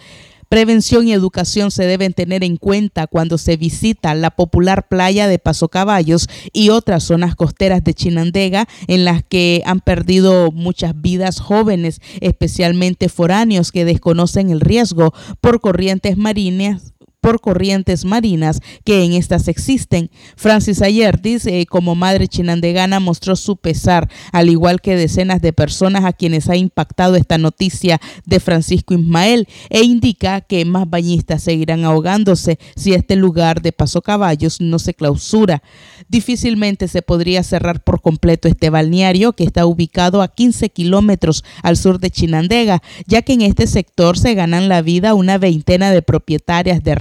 Prevención 0.53 1.09
y 1.09 1.15
educación 1.15 1.71
se 1.71 1.87
deben 1.87 2.13
tener 2.13 2.45
en 2.45 2.59
cuenta 2.59 3.07
cuando 3.07 3.39
se 3.39 3.57
visita 3.57 4.15
la 4.15 4.31
popular 4.31 4.87
playa 4.87 5.27
de 5.27 5.39
Paso 5.39 5.69
Caballos 5.69 6.29
y 6.53 6.69
otras 6.69 7.05
zonas 7.05 7.35
costeras 7.35 7.83
de 7.83 7.95
Chinandega 7.95 8.69
en 8.87 9.07
las 9.07 9.25
que 9.25 9.63
han 9.65 9.81
perdido 9.81 10.53
muchas 10.53 11.01
vidas 11.01 11.41
jóvenes, 11.41 12.03
especialmente 12.21 13.09
foráneos 13.09 13.73
que 13.73 13.87
desconocen 13.87 14.51
el 14.51 14.61
riesgo 14.61 15.15
por 15.41 15.63
corrientes 15.63 16.19
marinas 16.19 16.93
por 17.23 17.41
corrientes 17.41 18.05
marinas 18.05 18.61
que 18.85 19.05
en 19.05 19.13
estas 19.15 19.49
existen. 19.49 20.11
Francis 20.37 20.83
Ayer 20.83 21.23
dice, 21.23 21.61
eh, 21.61 21.67
como 21.67 21.95
madre 21.95 22.27
chinandegana, 22.29 23.01
mostró 23.01 23.37
su 23.37 23.57
pesar, 23.57 24.11
al 24.33 24.51
igual 24.51 24.83
que 24.83 24.97
decenas 24.97 25.41
de 25.41 25.53
personas 25.53 26.05
a 26.05 26.13
quienes 26.13 26.51
ha 26.51 26.57
impactado 26.57 27.15
esta 27.15 27.39
noticia 27.39 28.01
de 28.27 28.41
Francisco 28.41 28.93
Ismael, 28.93 29.49
e 29.71 29.83
indica 29.83 30.41
que 30.41 30.65
más 30.65 30.91
bañistas 30.91 31.45
seguirán 31.45 31.85
ahogándose 31.85 32.59
si 32.75 32.93
este 32.93 33.15
lugar 33.15 33.63
de 33.63 33.73
Paso 33.73 34.03
Caballos 34.03 34.61
no 34.61 34.81
se 34.81 34.93
clausura. 34.93 35.63
Difícilmente 36.09 36.89
se 36.89 37.03
podría 37.03 37.45
cerrar 37.45 37.85
por 37.85 38.01
completo 38.03 38.49
este 38.49 38.69
balneario 38.69 39.33
que 39.35 39.45
está 39.45 39.65
ubicado 39.65 40.23
a 40.23 40.29
15 40.29 40.71
kilómetros 40.71 41.45
al 41.63 41.77
sur 41.77 42.01
de 42.01 42.11
Chinandega, 42.11 42.83
ya 43.07 43.23
que 43.23 43.35
en 43.35 43.43
este 43.43 43.69
sector 43.69 44.19
se 44.19 44.35
ganan 44.35 44.69
la 44.69 44.83
vida 44.83 45.15
una 45.15 45.39
veintena 45.39 45.93
de 45.93 46.03
propietarias 46.03 46.83
de 46.83 46.97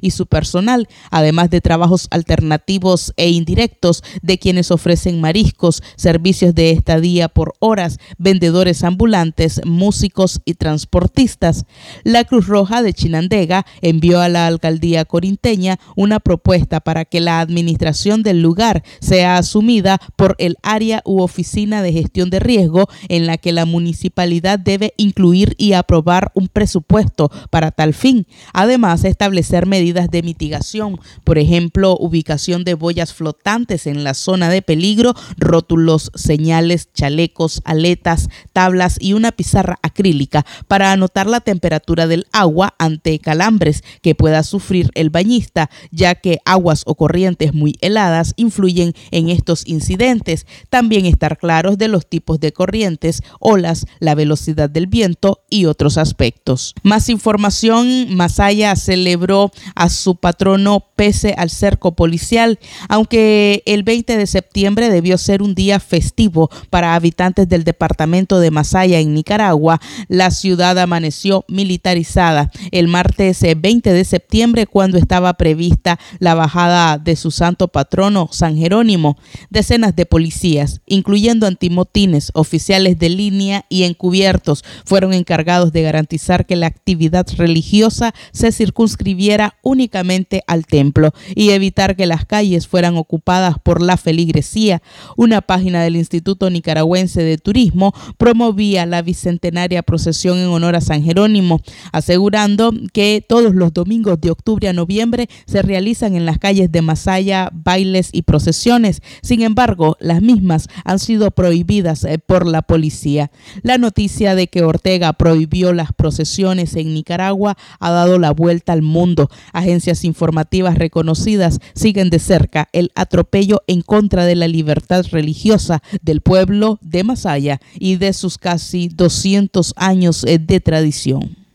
y 0.00 0.10
su 0.10 0.26
personal, 0.26 0.88
además 1.10 1.50
de 1.50 1.60
trabajos 1.60 2.08
alternativos 2.10 3.12
e 3.16 3.30
indirectos 3.30 4.02
de 4.22 4.38
quienes 4.38 4.70
ofrecen 4.70 5.20
mariscos, 5.20 5.82
servicios 5.96 6.54
de 6.54 6.70
estadía 6.70 7.28
por 7.28 7.54
horas, 7.60 7.98
vendedores 8.18 8.82
ambulantes, 8.82 9.60
músicos 9.64 10.40
y 10.44 10.54
transportistas. 10.54 11.64
La 12.02 12.24
Cruz 12.24 12.46
Roja 12.46 12.82
de 12.82 12.92
Chinandega 12.92 13.66
envió 13.82 14.20
a 14.20 14.28
la 14.28 14.46
alcaldía 14.46 15.04
corinteña 15.04 15.78
una 15.94 16.20
propuesta 16.20 16.80
para 16.80 17.04
que 17.04 17.20
la 17.20 17.40
administración 17.40 18.22
del 18.22 18.42
lugar 18.42 18.82
sea 19.00 19.38
asumida 19.38 20.00
por 20.16 20.34
el 20.38 20.56
área 20.62 21.02
u 21.04 21.20
oficina 21.20 21.82
de 21.82 21.92
gestión 21.92 22.30
de 22.30 22.40
riesgo 22.40 22.88
en 23.08 23.26
la 23.26 23.38
que 23.38 23.52
la 23.52 23.64
municipalidad 23.64 24.58
debe 24.58 24.94
incluir 24.96 25.54
y 25.58 25.72
aprobar 25.72 26.32
un 26.34 26.48
presupuesto 26.48 27.30
para 27.50 27.70
tal 27.70 27.94
fin. 27.94 28.26
Además, 28.52 29.04
establecer 29.04 29.35
establecer 29.36 29.66
medidas 29.66 30.10
de 30.10 30.22
mitigación, 30.22 30.98
por 31.22 31.36
ejemplo, 31.36 31.96
ubicación 31.98 32.64
de 32.64 32.72
boyas 32.72 33.12
flotantes 33.12 33.86
en 33.86 34.02
la 34.02 34.14
zona 34.14 34.48
de 34.48 34.62
peligro, 34.62 35.14
rótulos, 35.36 36.10
señales, 36.14 36.88
chalecos, 36.94 37.60
aletas, 37.64 38.28
tablas 38.54 38.96
y 38.98 39.12
una 39.12 39.32
pizarra 39.32 39.78
acrílica 39.82 40.46
para 40.68 40.92
anotar 40.92 41.26
la 41.26 41.40
temperatura 41.40 42.06
del 42.06 42.26
agua 42.32 42.74
ante 42.78 43.18
calambres 43.18 43.84
que 44.00 44.14
pueda 44.14 44.42
sufrir 44.42 44.90
el 44.94 45.10
bañista, 45.10 45.68
ya 45.90 46.14
que 46.14 46.38
aguas 46.46 46.82
o 46.86 46.94
corrientes 46.94 47.52
muy 47.52 47.76
heladas 47.82 48.32
influyen 48.36 48.94
en 49.10 49.28
estos 49.28 49.66
incidentes. 49.66 50.46
También 50.70 51.04
estar 51.04 51.36
claros 51.36 51.76
de 51.76 51.88
los 51.88 52.08
tipos 52.08 52.40
de 52.40 52.52
corrientes, 52.52 53.22
olas, 53.38 53.84
la 54.00 54.14
velocidad 54.14 54.70
del 54.70 54.86
viento 54.86 55.42
y 55.50 55.66
otros 55.66 55.98
aspectos. 55.98 56.74
Más 56.82 57.10
información, 57.10 58.14
Masaya 58.14 58.74
celebró 58.76 59.25
a 59.74 59.88
su 59.88 60.16
patrono 60.16 60.84
pese 60.94 61.34
al 61.36 61.50
cerco 61.50 61.94
policial, 61.94 62.58
aunque 62.88 63.62
el 63.66 63.82
20 63.82 64.16
de 64.16 64.26
septiembre 64.26 64.88
debió 64.88 65.18
ser 65.18 65.42
un 65.42 65.54
día 65.54 65.80
festivo 65.80 66.48
para 66.70 66.94
habitantes 66.94 67.48
del 67.48 67.64
departamento 67.64 68.38
de 68.38 68.50
Masaya 68.50 69.00
en 69.00 69.14
Nicaragua, 69.14 69.80
la 70.08 70.30
ciudad 70.30 70.78
amaneció 70.78 71.44
militarizada 71.48 72.50
el 72.70 72.88
martes 72.88 73.40
20 73.56 73.92
de 73.92 74.04
septiembre 74.04 74.66
cuando 74.66 74.98
estaba 74.98 75.34
prevista 75.34 75.98
la 76.18 76.34
bajada 76.34 76.98
de 76.98 77.16
su 77.16 77.30
santo 77.30 77.68
patrono 77.68 78.28
San 78.30 78.56
Jerónimo. 78.56 79.16
Decenas 79.50 79.96
de 79.96 80.06
policías, 80.06 80.80
incluyendo 80.86 81.46
antimotines, 81.46 82.30
oficiales 82.34 82.98
de 82.98 83.08
línea 83.08 83.66
y 83.68 83.84
encubiertos, 83.84 84.64
fueron 84.84 85.12
encargados 85.12 85.72
de 85.72 85.82
garantizar 85.82 86.46
que 86.46 86.56
la 86.56 86.66
actividad 86.66 87.26
religiosa 87.36 88.14
se 88.32 88.52
circunscribiera 88.52 89.15
únicamente 89.62 90.42
al 90.46 90.66
templo 90.66 91.12
y 91.34 91.50
evitar 91.50 91.96
que 91.96 92.06
las 92.06 92.24
calles 92.24 92.66
fueran 92.66 92.96
ocupadas 92.96 93.56
por 93.62 93.82
la 93.82 93.96
feligresía. 93.96 94.82
Una 95.16 95.40
página 95.40 95.82
del 95.82 95.96
Instituto 95.96 96.50
Nicaragüense 96.50 97.22
de 97.22 97.38
Turismo 97.38 97.92
promovía 98.18 98.86
la 98.86 99.02
bicentenaria 99.02 99.82
procesión 99.82 100.38
en 100.38 100.48
honor 100.48 100.76
a 100.76 100.80
San 100.80 101.02
Jerónimo, 101.02 101.60
asegurando 101.92 102.72
que 102.92 103.24
todos 103.26 103.54
los 103.54 103.72
domingos 103.72 104.20
de 104.20 104.30
octubre 104.30 104.68
a 104.68 104.72
noviembre 104.72 105.28
se 105.46 105.62
realizan 105.62 106.14
en 106.14 106.26
las 106.26 106.38
calles 106.38 106.70
de 106.72 106.82
Masaya 106.82 107.50
bailes 107.52 108.10
y 108.12 108.22
procesiones. 108.22 109.02
Sin 109.22 109.42
embargo, 109.42 109.96
las 110.00 110.22
mismas 110.22 110.68
han 110.84 110.98
sido 110.98 111.30
prohibidas 111.30 112.04
eh, 112.04 112.18
por 112.18 112.46
la 112.46 112.62
policía. 112.62 113.30
La 113.62 113.78
noticia 113.78 114.34
de 114.34 114.48
que 114.48 114.62
Ortega 114.62 115.12
prohibió 115.12 115.72
las 115.72 115.92
procesiones 115.92 116.76
en 116.76 116.94
Nicaragua 116.94 117.56
ha 117.80 117.90
dado 117.90 118.18
la 118.18 118.32
vuelta 118.32 118.72
al 118.72 118.82
mundo. 118.82 119.05
Agencias 119.52 120.04
informativas 120.04 120.76
reconocidas 120.76 121.60
siguen 121.74 122.10
de 122.10 122.18
cerca 122.18 122.68
el 122.72 122.90
atropello 122.94 123.62
en 123.66 123.82
contra 123.82 124.24
de 124.24 124.34
la 124.34 124.48
libertad 124.48 125.04
religiosa 125.10 125.82
del 126.02 126.20
pueblo 126.20 126.78
de 126.80 127.04
Masaya 127.04 127.60
y 127.78 127.96
de 127.96 128.12
sus 128.12 128.38
casi 128.38 128.88
200 128.88 129.74
años 129.76 130.24
eh, 130.24 130.38
de 130.38 130.60
tradición. 130.60 131.45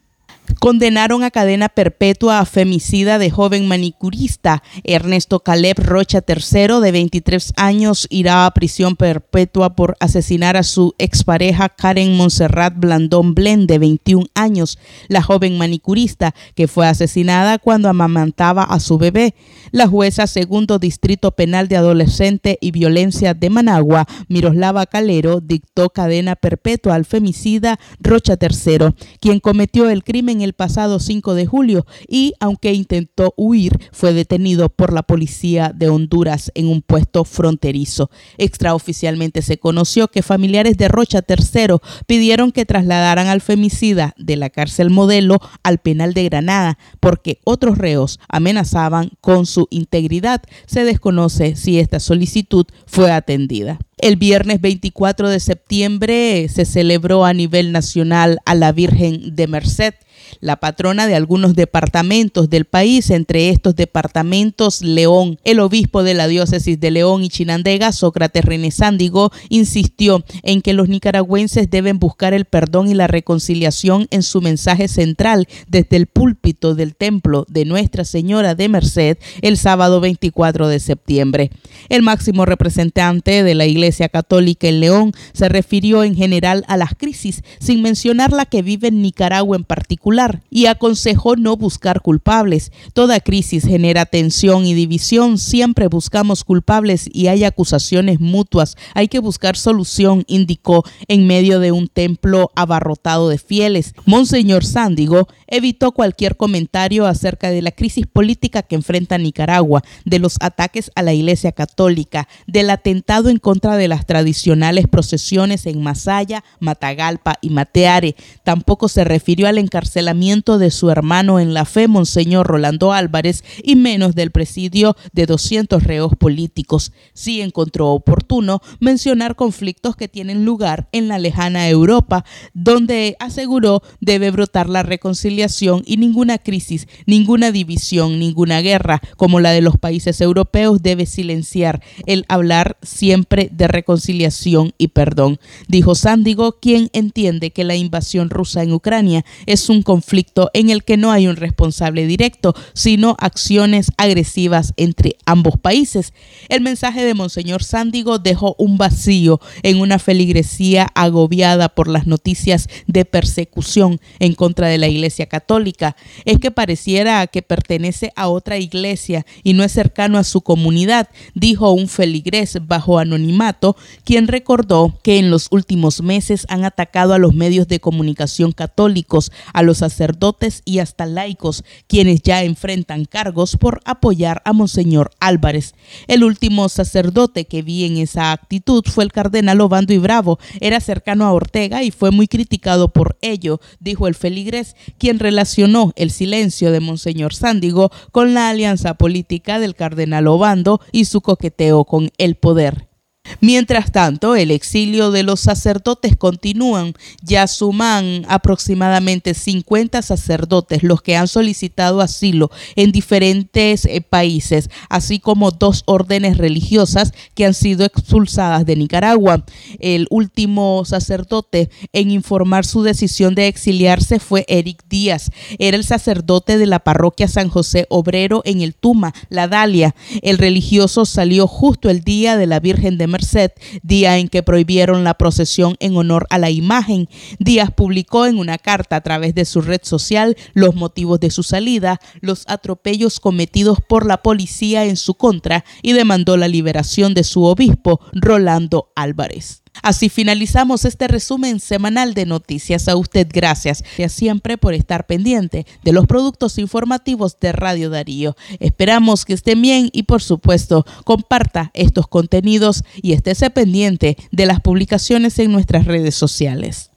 Condenaron 0.60 1.24
a 1.24 1.32
cadena 1.32 1.70
perpetua 1.70 2.40
a 2.40 2.46
femicida 2.46 3.18
de 3.18 3.30
joven 3.30 3.68
manicurista. 3.68 4.64
Ernesto 4.84 5.40
Caleb 5.40 5.80
Rocha 5.80 6.24
III, 6.28 6.82
de 6.82 6.92
23 6.92 7.54
años, 7.56 8.08
irá 8.10 8.46
a 8.46 8.52
prisión 8.52 8.96
perpetua 8.96 9.76
por 9.76 9.96
asesinar 10.00 10.58
a 10.58 10.64
su 10.64 10.94
expareja 10.98 11.70
Karen 11.70 12.16
Monserrat 12.16 12.74
Blandón 12.78 13.34
Blen, 13.34 13.68
de 13.68 13.80
21 13.80 14.28
años, 14.36 14.78
la 15.08 15.22
joven 15.22 15.58
manicurista 15.58 16.34
que 16.56 16.68
fue 16.68 16.88
asesinada 16.88 17.58
cuando 17.58 17.90
amamantaba 17.90 18.64
a 18.64 18.80
su 18.80 18.98
bebé. 18.98 19.36
La 19.72 19.88
jueza 19.88 20.28
segundo 20.28 20.80
Distrito 20.80 21.32
Penal 21.32 21.68
de 21.68 21.78
Adolescente 21.78 22.58
y 22.62 22.72
Violencia 22.72 23.34
de 23.34 23.50
Managua, 23.50 24.08
Miroslava 24.28 24.86
Calero, 24.86 25.40
dictó 25.40 25.90
cadena 25.90 26.36
perpetua 26.36 26.96
al 26.96 27.06
femicida 27.06 27.80
Rocha 28.00 28.38
III, 28.40 28.94
quien 29.20 29.40
cometió 29.40 29.90
el 29.90 30.04
crimen 30.04 30.41
el 30.42 30.54
pasado 30.54 31.00
5 31.00 31.34
de 31.34 31.46
julio 31.46 31.86
y, 32.08 32.34
aunque 32.40 32.74
intentó 32.74 33.34
huir, 33.38 33.78
fue 33.92 34.14
detenido 34.14 34.70
por 34.70 34.94
la 34.94 35.04
policía 35.04 35.72
de 35.76 35.90
Honduras 35.90 36.52
en 36.56 36.68
un 36.68 36.82
puesto 36.82 37.24
fronterizo. 37.26 38.10
Extraoficialmente 38.38 39.42
se 39.42 39.58
conoció 39.58 40.08
que 40.08 40.22
familiares 40.22 40.78
de 40.78 40.88
Rocha 40.88 41.22
III 41.28 41.78
pidieron 42.06 42.52
que 42.52 42.66
trasladaran 42.66 43.28
al 43.28 43.42
femicida 43.42 44.14
de 44.18 44.36
la 44.36 44.50
cárcel 44.50 44.90
modelo 44.90 45.40
al 45.64 45.80
penal 45.80 46.14
de 46.14 46.26
Granada 46.26 46.78
porque 47.00 47.40
otros 47.44 47.78
reos 47.78 48.20
amenazaban 48.28 49.12
con 49.22 49.46
su 49.46 49.68
integridad. 49.70 50.42
Se 50.66 50.84
desconoce 50.84 51.56
si 51.56 51.80
esta 51.80 52.00
solicitud 52.00 52.66
fue 52.86 53.12
atendida. 53.12 53.80
El 53.98 54.16
viernes 54.16 54.60
24 54.62 55.30
de 55.30 55.40
septiembre 55.40 56.48
se 56.50 56.66
celebró 56.66 57.24
a 57.24 57.34
nivel 57.34 57.72
nacional 57.72 58.40
a 58.46 58.56
la 58.56 58.72
Virgen 58.72 59.36
de 59.36 59.48
Merced 59.48 59.94
la 60.40 60.58
patrona 60.58 61.08
de 61.08 61.16
algunos 61.16 61.56
departamentos 61.56 62.50
del 62.50 62.66
país, 62.66 63.10
entre 63.10 63.50
estos 63.50 63.76
departamentos 63.76 64.82
León. 64.82 65.40
El 65.44 65.60
obispo 65.60 66.04
de 66.04 66.14
la 66.14 66.28
diócesis 66.28 66.80
de 66.80 66.92
León 66.92 67.24
y 67.24 67.30
Chinandega, 67.30 67.92
Sócrates 67.92 68.46
René 68.46 68.72
Sándigo, 68.72 69.32
insistió 69.50 70.24
en 70.44 70.62
que 70.62 70.74
los 70.74 70.90
nicaragüenses 70.90 71.70
deben 71.70 72.00
buscar 72.00 72.34
el 72.34 72.46
perdón 72.46 72.90
y 72.90 72.94
la 72.94 73.08
reconciliación 73.08 74.08
en 74.12 74.24
su 74.24 74.42
mensaje 74.42 74.88
central 74.88 75.48
desde 75.68 75.98
el 75.98 76.08
púlpito 76.08 76.76
del 76.76 76.96
templo 76.96 77.46
de 77.50 77.66
Nuestra 77.66 78.06
Señora 78.06 78.56
de 78.56 78.70
Merced 78.70 79.18
el 79.42 79.58
sábado 79.58 80.00
24 80.02 80.68
de 80.68 80.80
septiembre. 80.80 81.52
El 81.90 82.04
máximo 82.04 82.46
representante 82.46 83.44
de 83.44 83.56
la 83.56 83.66
Iglesia 83.66 84.10
Católica 84.10 84.68
en 84.68 84.80
León 84.80 85.14
se 85.34 85.50
refirió 85.50 86.04
en 86.04 86.16
general 86.16 86.64
a 86.68 86.78
las 86.78 86.94
crisis, 86.96 87.44
sin 87.60 87.82
mencionar 87.82 88.32
la 88.32 88.46
que 88.46 88.62
vive 88.62 88.90
en 88.90 89.02
Nicaragua 89.02 89.58
en 89.58 89.64
particular 89.64 90.21
y 90.50 90.66
aconsejó 90.66 91.36
no 91.36 91.58
buscar 91.58 92.02
culpables. 92.02 92.72
Toda 92.94 93.20
crisis 93.20 93.64
genera 93.66 94.06
tensión 94.06 94.66
y 94.66 94.74
división. 94.74 95.38
Siempre 95.38 95.88
buscamos 95.88 96.44
culpables 96.44 97.10
y 97.12 97.28
hay 97.28 97.44
acusaciones 97.44 98.20
mutuas. 98.20 98.76
Hay 98.94 99.08
que 99.08 99.20
buscar 99.20 99.58
solución, 99.58 100.24
indicó 100.28 100.84
en 101.08 101.28
medio 101.28 101.60
de 101.60 101.72
un 101.72 101.88
templo 101.88 102.52
abarrotado 102.56 103.30
de 103.30 103.38
fieles. 103.38 103.94
Monseñor 104.06 104.66
Sándigo 104.66 105.28
evitó 105.48 105.92
cualquier 105.92 106.38
comentario 106.38 107.08
acerca 107.08 107.50
de 107.50 107.62
la 107.62 107.72
crisis 107.72 108.06
política 108.08 108.62
que 108.62 108.76
enfrenta 108.76 109.18
Nicaragua, 109.18 109.82
de 110.06 110.20
los 110.20 110.36
ataques 110.40 110.92
a 110.96 111.02
la 111.02 111.14
Iglesia 111.14 111.52
Católica, 111.52 112.28
del 112.48 112.70
atentado 112.70 113.30
en 113.30 113.38
contra 113.38 113.76
de 113.78 113.88
las 113.88 114.06
tradicionales 114.06 114.88
procesiones 114.88 115.66
en 115.66 115.82
Masaya, 115.82 116.44
Matagalpa 116.60 117.38
y 117.42 117.50
Mateare. 117.50 118.16
Tampoco 118.44 118.88
se 118.88 119.04
refirió 119.04 119.48
al 119.48 119.58
encarcelamiento 119.58 120.11
de 120.12 120.72
su 120.72 120.90
hermano 120.90 121.40
en 121.40 121.54
la 121.54 121.64
fe, 121.64 121.88
Monseñor 121.88 122.46
Rolando 122.46 122.92
Álvarez, 122.92 123.44
y 123.64 123.76
menos 123.76 124.14
del 124.14 124.32
presidio 124.32 124.98
de 125.14 125.26
200 125.26 125.84
reos 125.84 126.14
políticos. 126.18 126.92
Sí 127.14 127.40
encontró 127.40 127.90
oportuno 127.90 128.62
mencionar 128.80 129.36
conflictos 129.36 129.96
que 129.96 130.10
tienen 130.10 130.44
lugar 130.44 130.90
en 130.92 131.08
la 131.08 131.18
lejana 131.18 131.70
Europa, 131.70 132.26
donde 132.54 133.16
aseguró 133.20 133.82
debe 134.02 134.32
brotar 134.32 134.68
la 134.68 134.84
reconciliación 134.84 135.82
y 135.86 135.96
ninguna 135.96 136.38
crisis, 136.38 136.88
ninguna 137.06 137.52
división, 137.52 138.20
ninguna 138.20 138.62
guerra, 138.62 139.02
como 139.16 139.40
la 139.40 139.52
de 139.52 139.62
los 139.62 139.78
países 139.78 140.20
europeos, 140.20 140.82
debe 140.84 141.06
silenciar 141.06 141.82
el 142.06 142.26
hablar 142.28 142.78
siempre 142.82 143.50
de 143.52 143.68
reconciliación 143.68 144.74
y 144.78 144.90
perdón. 144.90 145.40
Dijo 145.70 145.96
Sándigo, 145.96 146.60
quien 146.60 146.90
entiende 146.92 147.52
que 147.52 147.64
la 147.64 147.76
invasión 147.76 148.30
rusa 148.30 148.62
en 148.62 148.74
Ucrania 148.74 149.24
es 149.46 149.70
un 149.70 149.82
conflicto 149.82 150.01
conflicto 150.02 150.50
en 150.56 150.72
el 150.72 150.84
que 150.84 150.98
no 150.98 151.12
hay 151.12 151.28
un 151.28 151.36
responsable 151.36 152.08
directo, 152.08 152.56
sino 152.74 153.16
acciones 153.20 153.92
agresivas 153.98 154.74
entre 154.78 155.16
ambos 155.28 155.60
países. 155.62 156.12
El 156.50 156.62
mensaje 156.62 157.06
de 157.06 157.14
Monseñor 157.14 157.64
Sándigo 157.64 158.18
dejó 158.18 158.56
un 158.58 158.78
vacío 158.78 159.40
en 159.62 159.80
una 159.80 160.00
feligresía 160.00 160.88
agobiada 160.96 161.70
por 161.70 161.88
las 161.88 162.08
noticias 162.08 162.68
de 162.88 163.06
persecución 163.06 164.02
en 164.18 164.34
contra 164.34 164.70
de 164.70 164.80
la 164.80 164.88
Iglesia 164.88 165.28
Católica. 165.28 165.96
Es 166.26 166.40
que 166.40 166.50
pareciera 166.50 167.28
que 167.28 167.44
pertenece 167.44 168.12
a 168.16 168.28
otra 168.28 168.58
iglesia 168.58 169.28
y 169.44 169.54
no 169.54 169.64
es 169.64 169.72
cercano 169.72 170.18
a 170.18 170.24
su 170.24 170.42
comunidad, 170.42 171.10
dijo 171.36 171.70
un 171.72 171.88
feligres 171.88 172.58
bajo 172.68 172.98
anonimato, 172.98 173.76
quien 174.04 174.28
recordó 174.28 175.00
que 175.04 175.20
en 175.20 175.30
los 175.30 175.48
últimos 175.52 176.02
meses 176.02 176.48
han 176.50 176.66
atacado 176.66 177.14
a 177.14 177.20
los 177.20 177.36
medios 177.36 177.68
de 177.68 177.80
comunicación 177.80 178.52
católicos, 178.52 179.32
a 179.54 179.62
los 179.62 179.81
sacerdotes 179.82 180.62
y 180.64 180.78
hasta 180.78 181.08
laicos, 181.08 181.64
quienes 181.88 182.22
ya 182.22 182.44
enfrentan 182.44 183.06
cargos 183.06 183.58
por 183.58 183.82
apoyar 183.84 184.44
a 184.46 184.54
Monseñor 184.54 185.10
Álvarez. 185.20 185.74
El 186.08 186.24
último 186.24 186.70
sacerdote 186.70 187.46
que 187.46 187.64
vi 187.64 187.86
en 187.86 187.98
esa 187.98 188.32
actitud 188.32 188.84
fue 188.86 189.04
el 189.04 189.12
cardenal 189.12 189.60
Obando 189.60 189.92
y 189.92 189.98
Bravo. 189.98 190.38
Era 190.60 190.80
cercano 190.80 191.26
a 191.26 191.34
Ortega 191.34 191.82
y 191.82 191.90
fue 191.90 192.12
muy 192.12 192.28
criticado 192.28 192.94
por 192.94 193.18
ello, 193.22 193.60
dijo 193.80 194.08
el 194.08 194.14
feligres, 194.14 194.76
quien 195.00 195.18
relacionó 195.18 195.94
el 195.96 196.12
silencio 196.12 196.72
de 196.72 196.80
Monseñor 196.80 197.34
Sándigo 197.34 197.92
con 198.12 198.36
la 198.36 198.50
alianza 198.50 198.94
política 198.94 199.60
del 199.60 199.74
cardenal 199.74 200.28
Obando 200.28 200.80
y 200.92 201.06
su 201.06 201.22
coqueteo 201.22 201.86
con 201.86 202.12
el 202.20 202.36
poder. 202.36 202.91
Mientras 203.40 203.92
tanto, 203.92 204.36
el 204.36 204.52
exilio 204.52 205.12
de 205.12 205.24
los 205.24 205.40
sacerdotes 205.40 206.16
continúan. 206.18 206.94
Ya 207.22 207.48
suman 207.48 208.26
aproximadamente 208.28 209.34
50 209.34 210.02
sacerdotes 210.02 210.84
los 210.84 211.02
que 211.02 211.16
han 211.16 211.28
solicitado 211.28 212.02
asilo 212.02 212.52
en 212.76 212.92
diferentes 212.92 213.86
eh, 213.86 214.02
países, 214.02 214.70
así 214.90 215.20
como 215.20 215.52
dos 215.52 215.84
órdenes 215.86 216.38
religiosas 216.38 217.14
que 217.34 217.46
han 217.46 217.54
sido 217.54 217.86
expulsadas 217.86 218.66
de 218.66 218.76
Nicaragua. 218.76 219.46
El 219.80 220.08
último 220.10 220.84
sacerdote 220.86 221.70
en 221.94 222.12
informar 222.12 222.66
su 222.66 222.84
decisión 222.84 223.36
de 223.36 223.48
exiliarse 223.48 224.20
fue 224.20 224.46
Eric 224.48 224.84
Díaz. 224.90 225.32
Era 225.60 225.78
el 225.78 225.84
sacerdote 225.84 226.58
de 226.58 226.66
la 226.66 226.80
parroquia 226.80 227.28
San 227.28 227.50
José 227.50 227.86
Obrero 227.90 228.42
en 228.46 228.62
el 228.62 228.76
Tuma, 228.76 229.14
la 229.30 229.48
Dalia. 229.48 229.96
El 230.22 230.38
religioso 230.38 231.06
salió 231.06 231.48
justo 231.48 231.90
el 231.90 232.02
día 232.02 232.38
de 232.38 232.48
la 232.48 232.60
Virgen 232.60 232.98
de 232.98 233.08
Merced, 233.22 233.52
día 233.84 234.18
en 234.18 234.30
que 234.30 234.42
prohibieron 234.42 235.04
la 235.04 235.14
procesión 235.14 235.76
en 235.80 235.96
honor 235.96 236.26
a 236.32 236.40
la 236.40 236.50
imagen. 236.50 237.08
Díaz 237.38 237.70
publicó 237.72 238.26
en 238.26 238.40
una 238.40 238.58
carta 238.58 238.96
a 238.96 239.02
través 239.02 239.36
de 239.36 239.46
su 239.46 239.62
red 239.62 239.82
social 239.84 240.36
los 240.54 240.74
motivos 240.74 241.20
de 241.20 241.30
su 241.30 241.44
salida, 241.44 242.00
los 242.22 242.46
atropellos 242.48 243.20
cometidos 243.20 243.78
por 243.88 244.08
la 244.08 244.24
policía 244.24 244.86
en 244.86 244.98
su 244.98 245.14
contra 245.14 245.64
y 245.84 245.94
demandó 245.94 246.36
la 246.36 246.48
liberación 246.48 247.14
de 247.14 247.24
su 247.24 247.44
obispo, 247.44 248.02
Rolando 248.14 248.92
Álvarez. 248.96 249.61
Así 249.84 250.10
finalizamos 250.10 250.86
este 250.86 251.08
resumen 251.08 251.60
semanal 251.60 252.14
de 252.14 252.26
noticias. 252.26 252.88
A 252.88 252.96
usted 252.96 253.28
gracias 253.32 253.84
siempre 254.10 254.58
por 254.58 254.74
estar 254.74 255.06
pendiente 255.06 255.66
de 255.84 255.94
los 255.94 256.06
productos 256.06 256.58
informativos 256.58 257.40
de 257.40 257.52
Radio 257.52 257.90
Darío. 257.90 258.36
Esperamos 258.60 259.26
que 259.26 259.34
estén 259.34 259.62
bien 259.62 259.90
y 259.94 260.04
por 260.04 260.22
supuesto 260.22 260.86
comparta 261.04 261.72
estos 261.74 262.08
contenidos 262.08 262.84
y 263.02 263.14
estése 263.14 263.50
pendiente 263.50 264.18
de 264.32 264.46
las 264.46 264.60
publicaciones 264.60 265.40
en 265.40 265.52
nuestras 265.52 265.86
redes 265.86 266.16
sociales. 266.16 266.92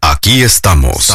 Aquí 0.00 0.42
estamos. 0.42 1.12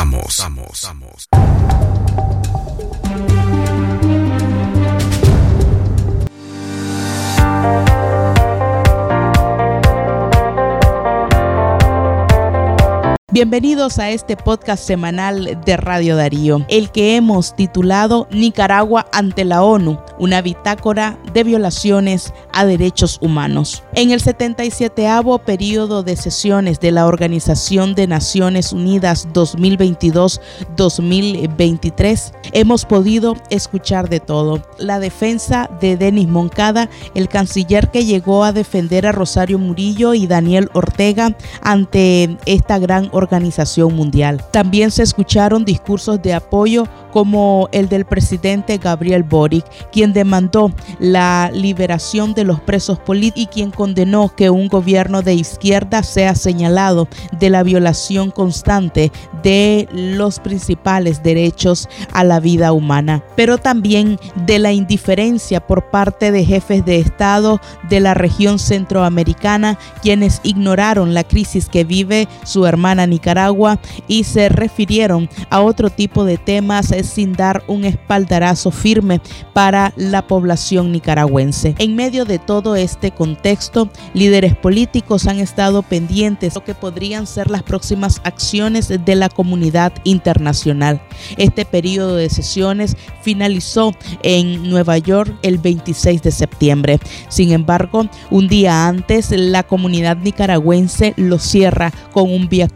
Bienvenidos 13.34 14.00
a 14.00 14.12
este 14.12 14.38
podcast 14.38 14.82
semanal 14.82 15.60
de 15.66 15.76
Radio 15.76 16.16
Darío, 16.16 16.66
el 16.70 16.92
que 16.92 17.18
hemos 17.18 17.54
titulado 17.58 18.26
Nicaragua 18.32 19.06
ante 19.12 19.44
la 19.44 19.64
ONU, 19.64 20.00
una 20.18 20.42
bitácora 20.42 21.20
de 21.34 21.44
violaciones 21.44 22.34
a 22.54 22.66
derechos 22.66 23.18
humanos. 23.20 23.84
En 23.96 24.12
el 24.12 24.22
77 24.22 25.10
periodo 25.46 26.04
de 26.04 26.16
sesiones 26.16 26.80
de 26.80 26.92
la 26.92 27.06
Organización 27.06 27.96
de 27.96 28.08
Naciones 28.08 28.72
Unidas 28.72 29.28
2022-2023, 29.34 32.32
hemos 32.54 32.86
podido 32.86 33.36
escuchar 33.50 34.08
de 34.08 34.22
todo. 34.22 34.62
La 34.78 35.02
defensa 35.02 35.70
de 35.82 35.98
Denis 35.98 36.30
Moncada, 36.30 36.90
el 37.14 37.28
canciller 37.28 37.92
que 37.92 38.06
llegó 38.06 38.46
a 38.46 38.54
defender 38.54 39.06
a 39.06 39.12
Rosario 39.12 39.60
Murillo 39.60 40.14
y 40.14 40.28
Daniel 40.28 40.70
Ortega 40.74 41.36
ante 41.62 42.38
esta 42.46 42.80
gran 42.80 43.10
organización 43.18 43.96
Mundial. 43.96 44.44
También 44.52 44.92
se 44.92 45.04
escucharon 45.04 45.66
discursos 45.66 46.22
de 46.22 46.34
apoyo 46.34 46.86
como 47.12 47.68
el 47.72 47.90
del 47.90 48.06
presidente 48.06 48.78
Gabriel 48.78 49.24
Boric, 49.24 49.66
quien 49.92 50.14
demandó 50.14 50.72
la 51.00 51.52
liberación 51.54 52.34
de 52.34 52.44
los 52.44 52.60
presos 52.62 53.00
políticos 53.00 53.18
y 53.36 53.48
quien 53.48 53.72
condenó 53.72 54.34
que 54.36 54.50
un 54.50 54.68
gobierno 54.68 55.22
de 55.22 55.34
izquierda 55.34 56.04
sea 56.04 56.36
señalado 56.36 57.08
de 57.40 57.50
la 57.50 57.64
violación 57.64 58.32
constante 58.32 59.12
de 59.44 59.88
los 59.92 60.40
principales 60.40 61.24
derechos 61.24 61.90
a 62.14 62.24
la 62.24 62.40
vida 62.40 62.72
humana, 62.72 63.24
pero 63.36 63.58
también 63.58 64.20
de 64.46 64.60
la 64.60 64.72
indiferencia 64.72 65.66
por 65.66 65.90
parte 65.90 66.32
de 66.32 66.46
jefes 66.46 66.86
de 66.86 67.00
Estado 67.00 67.60
de 67.90 68.00
la 68.00 68.14
región 68.14 68.60
centroamericana, 68.60 69.78
quienes 70.02 70.40
ignoraron 70.44 71.14
la 71.14 71.24
crisis 71.24 71.70
que 71.70 71.84
vive 71.84 72.28
su 72.44 72.66
hermana 72.66 73.07
Nicaragua 73.08 73.80
y 74.08 74.24
se 74.24 74.50
refirieron 74.50 75.30
a 75.50 75.62
otro 75.62 75.90
tipo 75.90 76.26
de 76.26 76.38
temas 76.38 76.94
sin 77.04 77.34
dar 77.34 77.64
un 77.68 77.86
espaldarazo 77.86 78.72
firme 78.72 79.22
para 79.54 79.94
la 79.96 80.28
población 80.28 80.92
nicaragüense. 80.92 81.76
En 81.80 81.96
medio 81.96 82.26
de 82.26 82.40
todo 82.40 82.76
este 82.76 83.12
contexto, 83.12 83.90
líderes 84.14 84.56
políticos 84.56 85.28
han 85.28 85.40
estado 85.40 85.82
pendientes 85.84 86.54
de 86.54 86.60
lo 86.60 86.64
que 86.64 86.76
podrían 86.76 87.28
ser 87.28 87.50
las 87.50 87.64
próximas 87.64 88.22
acciones 88.24 88.88
de 88.88 89.16
la 89.16 89.30
comunidad 89.30 89.94
internacional. 90.04 91.02
Este 91.38 91.66
periodo 91.66 92.16
de 92.16 92.30
sesiones 92.30 92.96
finalizó 93.22 93.94
en 94.24 94.70
Nueva 94.70 94.98
York 94.98 95.34
el 95.42 95.58
26 95.58 96.22
de 96.22 96.32
septiembre. 96.32 97.00
Sin 97.30 97.52
embargo, 97.52 98.08
un 98.30 98.48
día 98.48 98.88
antes, 98.88 99.32
la 99.32 99.64
comunidad 99.64 100.18
nicaragüense 100.18 101.14
lo 101.18 101.40
cierra 101.40 101.92
con 102.14 102.32
un 102.32 102.48
via 102.50 102.68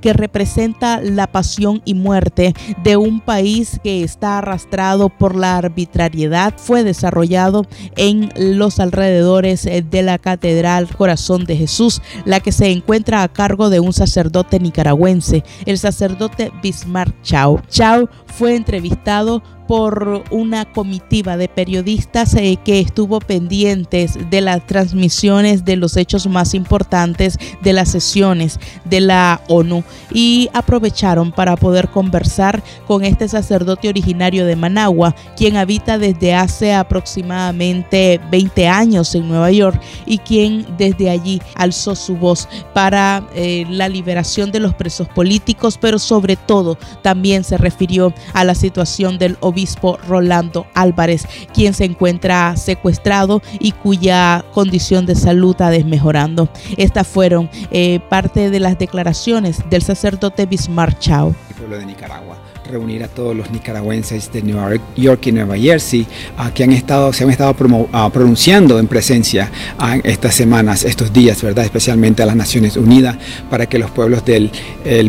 que 0.00 0.12
representa 0.12 1.00
la 1.00 1.26
pasión 1.26 1.82
y 1.84 1.94
muerte 1.94 2.54
de 2.82 2.96
un 2.96 3.20
país 3.20 3.80
que 3.82 4.02
está 4.02 4.38
arrastrado 4.38 5.08
por 5.08 5.34
la 5.34 5.56
arbitrariedad 5.56 6.54
fue 6.56 6.84
desarrollado 6.84 7.66
en 7.96 8.30
los 8.36 8.78
alrededores 8.78 9.66
eh, 9.66 9.84
de 9.88 10.02
la 10.02 10.18
Catedral 10.18 10.88
Corazón 10.96 11.44
de 11.44 11.56
Jesús, 11.56 12.00
la 12.24 12.40
que 12.40 12.52
se 12.52 12.70
encuentra 12.70 13.22
a 13.22 13.28
cargo 13.28 13.70
de 13.70 13.80
un 13.80 13.92
sacerdote 13.92 14.60
nicaragüense, 14.60 15.44
el 15.64 15.78
sacerdote 15.78 16.52
Bismarck 16.62 17.14
Chao. 17.22 17.60
Chao 17.68 18.08
fue 18.26 18.54
entrevistado 18.54 19.42
por 19.66 20.24
una 20.30 20.64
comitiva 20.64 21.36
de 21.36 21.48
periodistas 21.48 22.34
eh, 22.34 22.58
que 22.64 22.80
estuvo 22.80 23.18
pendientes 23.18 24.18
de 24.30 24.40
las 24.40 24.66
transmisiones 24.66 25.64
de 25.64 25.76
los 25.76 25.96
hechos 25.96 26.26
más 26.26 26.54
importantes 26.54 27.38
de 27.62 27.72
las 27.72 27.90
sesiones 27.90 28.60
de 28.84 29.00
la 29.00 29.40
ONU. 29.48 29.82
Y 30.12 30.48
aprovecharon 30.52 31.32
para 31.32 31.56
poder 31.56 31.88
conversar 31.88 32.62
con 32.86 33.04
este 33.04 33.28
sacerdote 33.28 33.88
originario 33.88 34.46
de 34.46 34.56
Managua, 34.56 35.14
quien 35.36 35.56
habita 35.56 35.98
desde 35.98 36.34
hace 36.34 36.72
aproximadamente 36.72 38.20
20 38.30 38.68
años 38.68 39.14
en 39.14 39.28
Nueva 39.28 39.50
York 39.50 39.80
y 40.06 40.18
quien 40.18 40.66
desde 40.78 41.10
allí 41.10 41.42
alzó 41.54 41.94
su 41.94 42.16
voz 42.16 42.48
para 42.72 43.26
eh, 43.34 43.66
la 43.68 43.88
liberación 43.88 44.52
de 44.52 44.60
los 44.60 44.74
presos 44.74 45.08
políticos, 45.08 45.78
pero 45.80 45.98
sobre 45.98 46.36
todo 46.36 46.78
también 47.02 47.44
se 47.44 47.56
refirió 47.56 48.12
a 48.32 48.44
la 48.44 48.54
situación 48.54 49.18
del 49.18 49.36
obispo 49.40 49.55
obispo 49.56 49.98
Rolando 50.06 50.66
Álvarez, 50.74 51.26
quien 51.54 51.72
se 51.72 51.86
encuentra 51.86 52.56
secuestrado 52.56 53.40
y 53.58 53.72
cuya 53.72 54.44
condición 54.52 55.06
de 55.06 55.14
salud 55.14 55.58
ha 55.62 55.70
desmejorando. 55.70 56.50
Estas 56.76 57.06
fueron 57.06 57.48
eh, 57.70 58.00
parte 58.10 58.50
de 58.50 58.60
las 58.60 58.78
declaraciones 58.78 59.62
del 59.70 59.80
sacerdote 59.80 60.44
Bismarck 60.44 60.98
Chao. 60.98 61.34
pueblo 61.56 61.78
de 61.78 61.86
Nicaragua 61.86 62.35
reunir 62.66 63.04
a 63.04 63.08
todos 63.08 63.34
los 63.36 63.50
nicaragüenses 63.50 64.32
de 64.32 64.42
Nueva 64.42 64.70
York 64.96 65.26
y 65.26 65.32
Nueva 65.32 65.56
Jersey 65.56 66.06
que 66.54 66.64
han 66.64 66.72
estado, 66.72 67.12
se 67.12 67.24
han 67.24 67.30
estado 67.30 67.54
ah, 67.92 68.10
pronunciando 68.12 68.78
en 68.78 68.86
presencia 68.86 69.50
ah, 69.78 69.96
estas 70.02 70.34
semanas, 70.34 70.84
estos 70.84 71.12
días, 71.12 71.42
¿verdad? 71.42 71.64
especialmente 71.64 72.22
a 72.22 72.26
las 72.26 72.36
Naciones 72.36 72.76
Unidas, 72.76 73.16
para 73.50 73.66
que 73.66 73.78
los 73.78 73.90
pueblos 73.90 74.24
del 74.24 74.50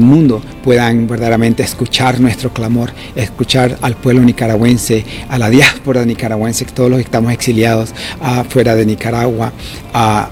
mundo 0.01 0.41
puedan 0.63 1.07
verdaderamente 1.07 1.63
escuchar 1.63 2.19
nuestro 2.19 2.51
clamor, 2.51 2.91
escuchar 3.15 3.77
al 3.81 3.95
pueblo 3.95 4.21
nicaragüense, 4.21 5.05
a 5.29 5.37
la 5.37 5.49
diáspora 5.49 6.05
nicaragüense, 6.05 6.65
todos 6.65 6.89
los 6.89 6.97
que 6.97 7.05
estamos 7.05 7.31
exiliados 7.31 7.93
afuera 8.21 8.75
de 8.75 8.85
Nicaragua, 8.85 9.51
a 9.93 10.29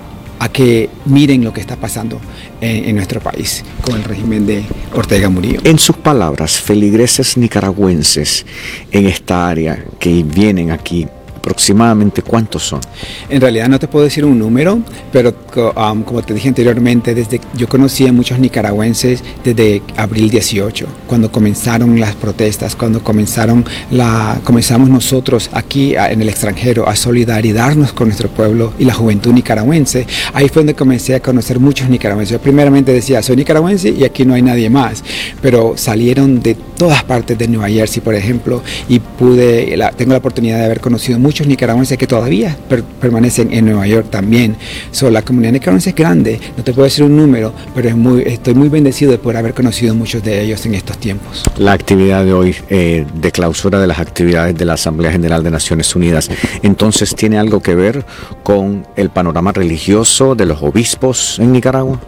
que 0.52 0.90
miren 1.06 1.44
lo 1.44 1.52
que 1.52 1.62
está 1.62 1.76
pasando 1.76 2.20
en, 2.62 2.96
nuestro 2.96 3.20
país 3.20 3.64
con 3.82 3.96
el 3.96 4.04
régimen 4.04 4.46
de 4.46 4.64
Ortega 4.94 5.30
Murillo. 5.30 5.60
En 5.64 5.80
sus 5.80 5.96
palabras, 5.98 6.60
feligreses 6.60 7.38
nicaragüenses 7.38 8.46
en 8.92 9.06
esta 9.06 9.48
área 9.48 9.84
que 10.00 10.24
vienen 10.24 10.72
aquí 10.72 11.08
aproximadamente 11.46 12.24
cuántos 12.24 12.64
son? 12.64 12.82
En 13.30 13.40
realidad 13.40 13.70
no 13.70 13.78
te 13.78 13.88
puedo 13.88 14.06
decir 14.06 14.26
un 14.26 14.40
número, 14.40 14.80
pero 15.12 15.34
um, 15.78 16.04
como 16.04 16.24
te 16.24 16.34
dije 16.34 16.50
anteriormente, 16.50 17.14
desde 17.14 17.40
yo 17.56 17.70
conocí 17.70 18.08
a 18.08 18.12
muchos 18.12 18.40
nicaragüenses 18.40 19.24
desde 19.44 19.84
abril 19.96 20.30
18, 20.32 20.88
cuando 21.08 21.32
comenzaron 21.32 22.00
las 22.00 22.16
protestas, 22.16 22.76
cuando 22.76 23.04
comenzaron 23.04 23.64
la, 23.92 24.40
comenzamos 24.44 24.90
nosotros 24.90 25.50
aquí 25.54 25.96
en 25.96 26.22
el 26.22 26.30
extranjero 26.30 26.90
a 26.90 26.96
solidarizarnos 26.96 27.94
con 27.94 28.08
nuestro 28.08 28.30
pueblo 28.30 28.74
y 28.80 28.86
la 28.86 28.94
juventud 28.94 29.32
nicaragüense. 29.32 30.08
Ahí 30.34 30.50
fue 30.50 30.62
donde 30.62 30.74
comencé 30.74 31.16
a 31.16 31.20
conocer 31.20 31.60
muchos 31.60 31.90
nicaragüenses. 31.90 32.34
Yo 32.34 32.42
primeramente 32.42 32.92
decía, 32.92 33.22
soy 33.22 33.36
nicaragüense 33.36 33.90
y 33.90 34.04
aquí 34.04 34.26
no 34.26 34.34
hay 34.34 34.42
nadie 34.42 34.70
más, 34.70 35.04
pero 35.42 35.74
salieron 35.78 36.42
de 36.42 36.56
todas 36.56 37.04
partes 37.04 37.38
de 37.38 37.48
Nueva 37.48 37.70
Jersey, 37.70 38.02
por 38.02 38.16
ejemplo, 38.16 38.64
y 38.90 39.00
pude, 39.00 39.78
tengo 39.96 40.12
la 40.12 40.18
oportunidad 40.18 40.58
de 40.58 40.66
haber 40.66 40.80
conocido 40.80 41.20
muchos 41.20 41.35
muchos 41.36 41.48
nicaragüenses 41.48 41.98
que 41.98 42.08
todavía 42.08 42.56
permanecen 43.02 43.52
en 43.52 43.66
Nueva 43.66 43.86
York 43.86 44.08
también. 44.10 44.56
So, 44.92 45.10
la 45.10 45.22
comunidad 45.22 45.52
nicaragüense 45.52 45.90
es 45.90 45.96
grande, 45.96 46.40
no 46.56 46.64
te 46.64 46.72
puedo 46.72 46.86
decir 46.86 47.04
un 47.04 47.18
número, 47.18 47.54
pero 47.76 47.90
es 47.90 47.96
muy, 47.98 48.22
estoy 48.22 48.54
muy 48.54 48.70
bendecido 48.70 49.12
de 49.12 49.18
poder 49.18 49.40
haber 49.40 49.54
conocido 49.54 49.94
muchos 49.94 50.24
de 50.24 50.42
ellos 50.42 50.66
en 50.66 50.76
estos 50.76 50.98
tiempos. 50.98 51.44
La 51.58 51.74
actividad 51.74 52.24
de 52.24 52.32
hoy 52.32 52.56
eh, 52.70 53.06
de 53.14 53.32
clausura 53.34 53.82
de 53.82 53.88
las 53.88 54.00
actividades 54.00 54.58
de 54.58 54.64
la 54.64 54.76
Asamblea 54.76 55.12
General 55.12 55.44
de 55.44 55.52
Naciones 55.52 55.94
Unidas, 55.94 56.30
entonces 56.64 57.14
tiene 57.14 57.38
algo 57.38 57.62
que 57.62 57.76
ver 57.76 58.06
con 58.42 58.88
el 58.96 59.10
panorama 59.10 59.52
religioso 59.52 60.36
de 60.36 60.46
los 60.46 60.62
obispos 60.62 61.38
en 61.40 61.52
Nicaragua. 61.52 62.00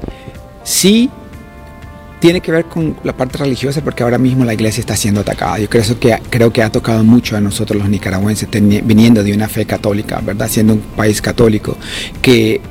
Sí, 0.64 1.10
tiene 2.20 2.42
que 2.42 2.52
ver 2.52 2.66
con 2.66 2.98
la 3.04 3.16
parte 3.16 3.38
religiosa 3.38 3.84
porque 3.84 4.04
ahora 4.04 4.18
mismo 4.18 4.44
la 4.44 4.54
iglesia 4.54 4.82
está 4.82 4.96
siendo 4.96 5.22
atacada. 5.22 5.60
Yo 5.60 5.70
creo 5.70 5.84
que, 6.00 6.20
creo 6.30 6.52
que 6.52 6.64
ha 6.64 6.72
tocado 6.72 7.04
mucho 7.04 7.38
a 7.38 7.42
nosotros 7.42 7.80
los 7.80 7.90
nicaragüenses 7.90 8.50
viniendo 8.52 9.24
de 9.24 9.34
una 9.34 9.48
fe 9.48 9.66
católica, 9.66 10.20
¿verdad? 10.22 10.50
Siendo 10.50 10.74
un 10.74 10.80
país 10.80 11.22
católico, 11.22 11.78
que 12.22 12.62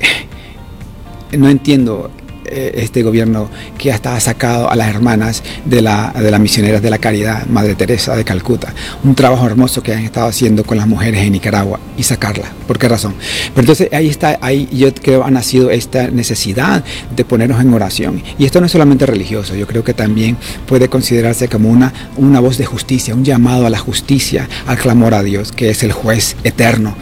no 1.36 1.48
entiendo 1.48 2.10
este 2.50 3.02
gobierno 3.02 3.48
que 3.78 3.92
hasta 3.92 4.16
ha 4.16 4.20
sacado 4.20 4.70
a 4.70 4.76
las 4.76 4.88
hermanas 4.88 5.42
de 5.64 5.82
la, 5.82 6.12
de 6.12 6.30
las 6.30 6.40
misioneras 6.40 6.82
de 6.82 6.90
la 6.90 6.98
caridad, 6.98 7.46
Madre 7.46 7.74
Teresa 7.74 8.16
de 8.16 8.24
Calcuta. 8.24 8.74
Un 9.04 9.14
trabajo 9.14 9.46
hermoso 9.46 9.82
que 9.82 9.94
han 9.94 10.04
estado 10.04 10.28
haciendo 10.28 10.64
con 10.64 10.76
las 10.76 10.86
mujeres 10.86 11.20
en 11.22 11.32
Nicaragua 11.32 11.80
y 11.96 12.02
sacarla. 12.02 12.52
¿Por 12.66 12.78
qué 12.78 12.88
razón? 12.88 13.14
Pero 13.54 13.60
entonces 13.60 13.88
ahí 13.92 14.08
está, 14.08 14.38
ahí 14.40 14.68
yo 14.72 14.92
creo 14.94 15.24
ha 15.24 15.30
nacido 15.30 15.70
esta 15.70 16.08
necesidad 16.08 16.84
de 17.14 17.24
ponernos 17.24 17.60
en 17.60 17.72
oración. 17.72 18.22
Y 18.38 18.44
esto 18.44 18.60
no 18.60 18.66
es 18.66 18.72
solamente 18.72 19.06
religioso, 19.06 19.54
yo 19.54 19.66
creo 19.66 19.84
que 19.84 19.94
también 19.94 20.36
puede 20.66 20.88
considerarse 20.88 21.48
como 21.48 21.70
una, 21.70 21.92
una 22.16 22.40
voz 22.40 22.58
de 22.58 22.66
justicia, 22.66 23.14
un 23.14 23.24
llamado 23.24 23.66
a 23.66 23.70
la 23.70 23.78
justicia, 23.78 24.48
al 24.66 24.78
clamor 24.78 25.14
a 25.14 25.22
Dios, 25.22 25.52
que 25.52 25.70
es 25.70 25.82
el 25.82 25.92
juez 25.92 26.36
eterno, 26.44 26.96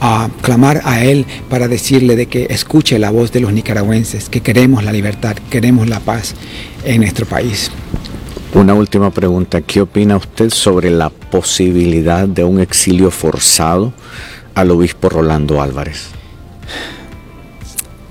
a 0.00 0.28
clamar 0.42 0.80
a 0.84 1.04
Él 1.04 1.26
para 1.48 1.68
decirle 1.68 2.16
de 2.16 2.26
que 2.26 2.46
escuche 2.50 2.98
la 2.98 3.10
voz 3.10 3.32
de 3.32 3.40
los 3.40 3.52
nicaragüenses, 3.52 4.28
que 4.28 4.40
queremos 4.40 4.84
la 4.84 4.89
libertad, 4.92 5.36
queremos 5.50 5.88
la 5.88 6.00
paz 6.00 6.34
en 6.84 7.00
nuestro 7.00 7.26
país. 7.26 7.70
Una 8.52 8.74
última 8.74 9.10
pregunta, 9.10 9.60
¿qué 9.60 9.80
opina 9.80 10.16
usted 10.16 10.50
sobre 10.50 10.90
la 10.90 11.08
posibilidad 11.10 12.26
de 12.26 12.42
un 12.42 12.60
exilio 12.60 13.10
forzado 13.10 13.92
al 14.54 14.70
obispo 14.72 15.08
Rolando 15.08 15.62
Álvarez? 15.62 16.08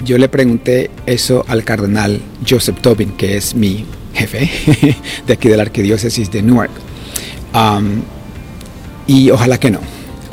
Yo 0.03 0.17
le 0.17 0.29
pregunté 0.29 0.89
eso 1.05 1.43
al 1.49 1.65
cardenal 1.65 2.21
Joseph 2.47 2.79
Tobin, 2.81 3.11
que 3.11 3.35
es 3.35 3.53
mi 3.53 3.85
jefe 4.13 4.49
de 5.27 5.33
aquí 5.33 5.49
de 5.49 5.57
la 5.57 5.63
arquidiócesis 5.63 6.31
de 6.31 6.41
Newark. 6.41 6.71
Um, 7.53 8.01
y 9.07 9.29
ojalá 9.31 9.59
que 9.59 9.71
no. 9.71 9.79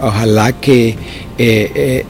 Ojalá 0.00 0.52
que... 0.52 0.90
Eh, 1.38 1.72
eh, 1.74 2.04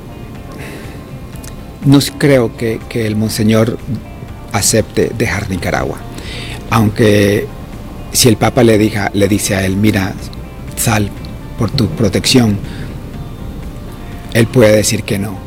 no 1.87 2.01
creo 2.19 2.57
que, 2.57 2.81
que, 2.89 3.07
el 3.07 3.15
monseñor 3.15 3.79
acepte 4.57 5.11
dejar 5.17 5.49
Nicaragua. 5.51 5.99
Aunque 6.71 7.47
si 8.13 8.29
el 8.29 8.37
Papa 8.37 8.63
le, 8.63 8.79
diga, 8.79 9.11
le 9.15 9.29
dice 9.29 9.55
a 9.55 9.65
él, 9.65 9.77
mira, 9.77 10.15
sal 10.77 11.11
por 11.59 11.71
tu 11.71 11.89
protección, 11.89 12.59
él 14.33 14.47
puede 14.47 14.77
decir 14.77 15.03
que 15.03 15.19
no. 15.19 15.39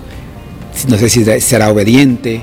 No 0.87 0.97
sé 0.97 1.09
si 1.09 1.23
será 1.41 1.71
obediente 1.71 2.41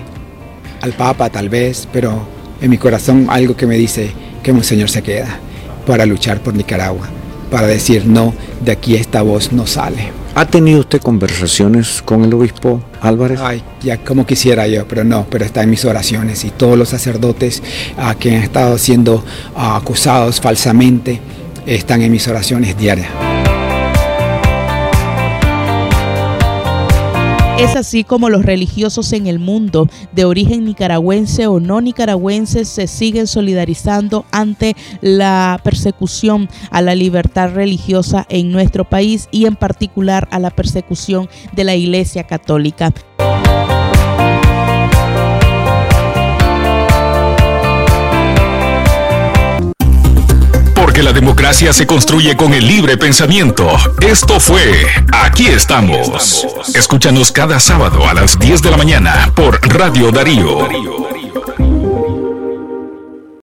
al 0.82 0.92
Papa 0.92 1.30
tal 1.30 1.48
vez, 1.48 1.88
pero 1.92 2.26
en 2.60 2.70
mi 2.70 2.78
corazón 2.78 3.26
algo 3.30 3.56
que 3.56 3.66
me 3.66 3.76
dice 3.76 4.12
que 4.42 4.52
Monseñor 4.52 4.90
se 4.90 5.02
queda 5.02 5.38
para 5.86 6.06
luchar 6.06 6.40
por 6.40 6.54
Nicaragua 6.54 7.08
para 7.56 7.68
decir 7.68 8.04
no, 8.04 8.34
de 8.62 8.70
aquí 8.70 8.96
esta 8.96 9.22
voz 9.22 9.50
no 9.50 9.66
sale. 9.66 10.12
¿Ha 10.34 10.44
tenido 10.44 10.80
usted 10.80 11.00
conversaciones 11.00 12.02
con 12.02 12.22
el 12.22 12.34
obispo 12.34 12.82
Álvarez? 13.00 13.40
Ay, 13.42 13.62
ya 13.80 13.96
como 13.96 14.26
quisiera 14.26 14.66
yo, 14.68 14.86
pero 14.86 15.04
no, 15.04 15.26
pero 15.30 15.46
está 15.46 15.62
en 15.62 15.70
mis 15.70 15.86
oraciones 15.86 16.44
y 16.44 16.50
todos 16.50 16.76
los 16.76 16.90
sacerdotes 16.90 17.62
a 17.96 18.10
ah, 18.10 18.14
que 18.14 18.36
han 18.36 18.42
estado 18.42 18.76
siendo 18.76 19.24
ah, 19.54 19.74
acusados 19.74 20.38
falsamente 20.38 21.18
están 21.64 22.02
en 22.02 22.12
mis 22.12 22.28
oraciones 22.28 22.76
diarias. 22.76 23.08
Es 27.58 27.74
así 27.74 28.04
como 28.04 28.28
los 28.28 28.44
religiosos 28.44 29.14
en 29.14 29.26
el 29.26 29.38
mundo, 29.38 29.88
de 30.12 30.26
origen 30.26 30.66
nicaragüense 30.66 31.46
o 31.46 31.58
no 31.58 31.80
nicaragüense, 31.80 32.66
se 32.66 32.86
siguen 32.86 33.26
solidarizando 33.26 34.26
ante 34.30 34.76
la 35.00 35.58
persecución 35.64 36.50
a 36.70 36.82
la 36.82 36.94
libertad 36.94 37.54
religiosa 37.54 38.26
en 38.28 38.52
nuestro 38.52 38.84
país 38.84 39.28
y 39.30 39.46
en 39.46 39.56
particular 39.56 40.28
a 40.30 40.38
la 40.38 40.50
persecución 40.50 41.30
de 41.54 41.64
la 41.64 41.74
Iglesia 41.74 42.24
Católica. 42.24 42.92
Que 50.96 51.02
la 51.02 51.12
democracia 51.12 51.74
se 51.74 51.86
construye 51.86 52.38
con 52.38 52.54
el 52.54 52.66
libre 52.66 52.96
pensamiento. 52.96 53.68
Esto 54.00 54.40
fue 54.40 54.86
Aquí 55.12 55.46
estamos. 55.46 56.46
Escúchanos 56.74 57.32
cada 57.32 57.60
sábado 57.60 58.08
a 58.08 58.14
las 58.14 58.38
10 58.38 58.62
de 58.62 58.70
la 58.70 58.78
mañana 58.78 59.30
por 59.34 59.60
Radio 59.68 60.10
Darío. 60.10 61.05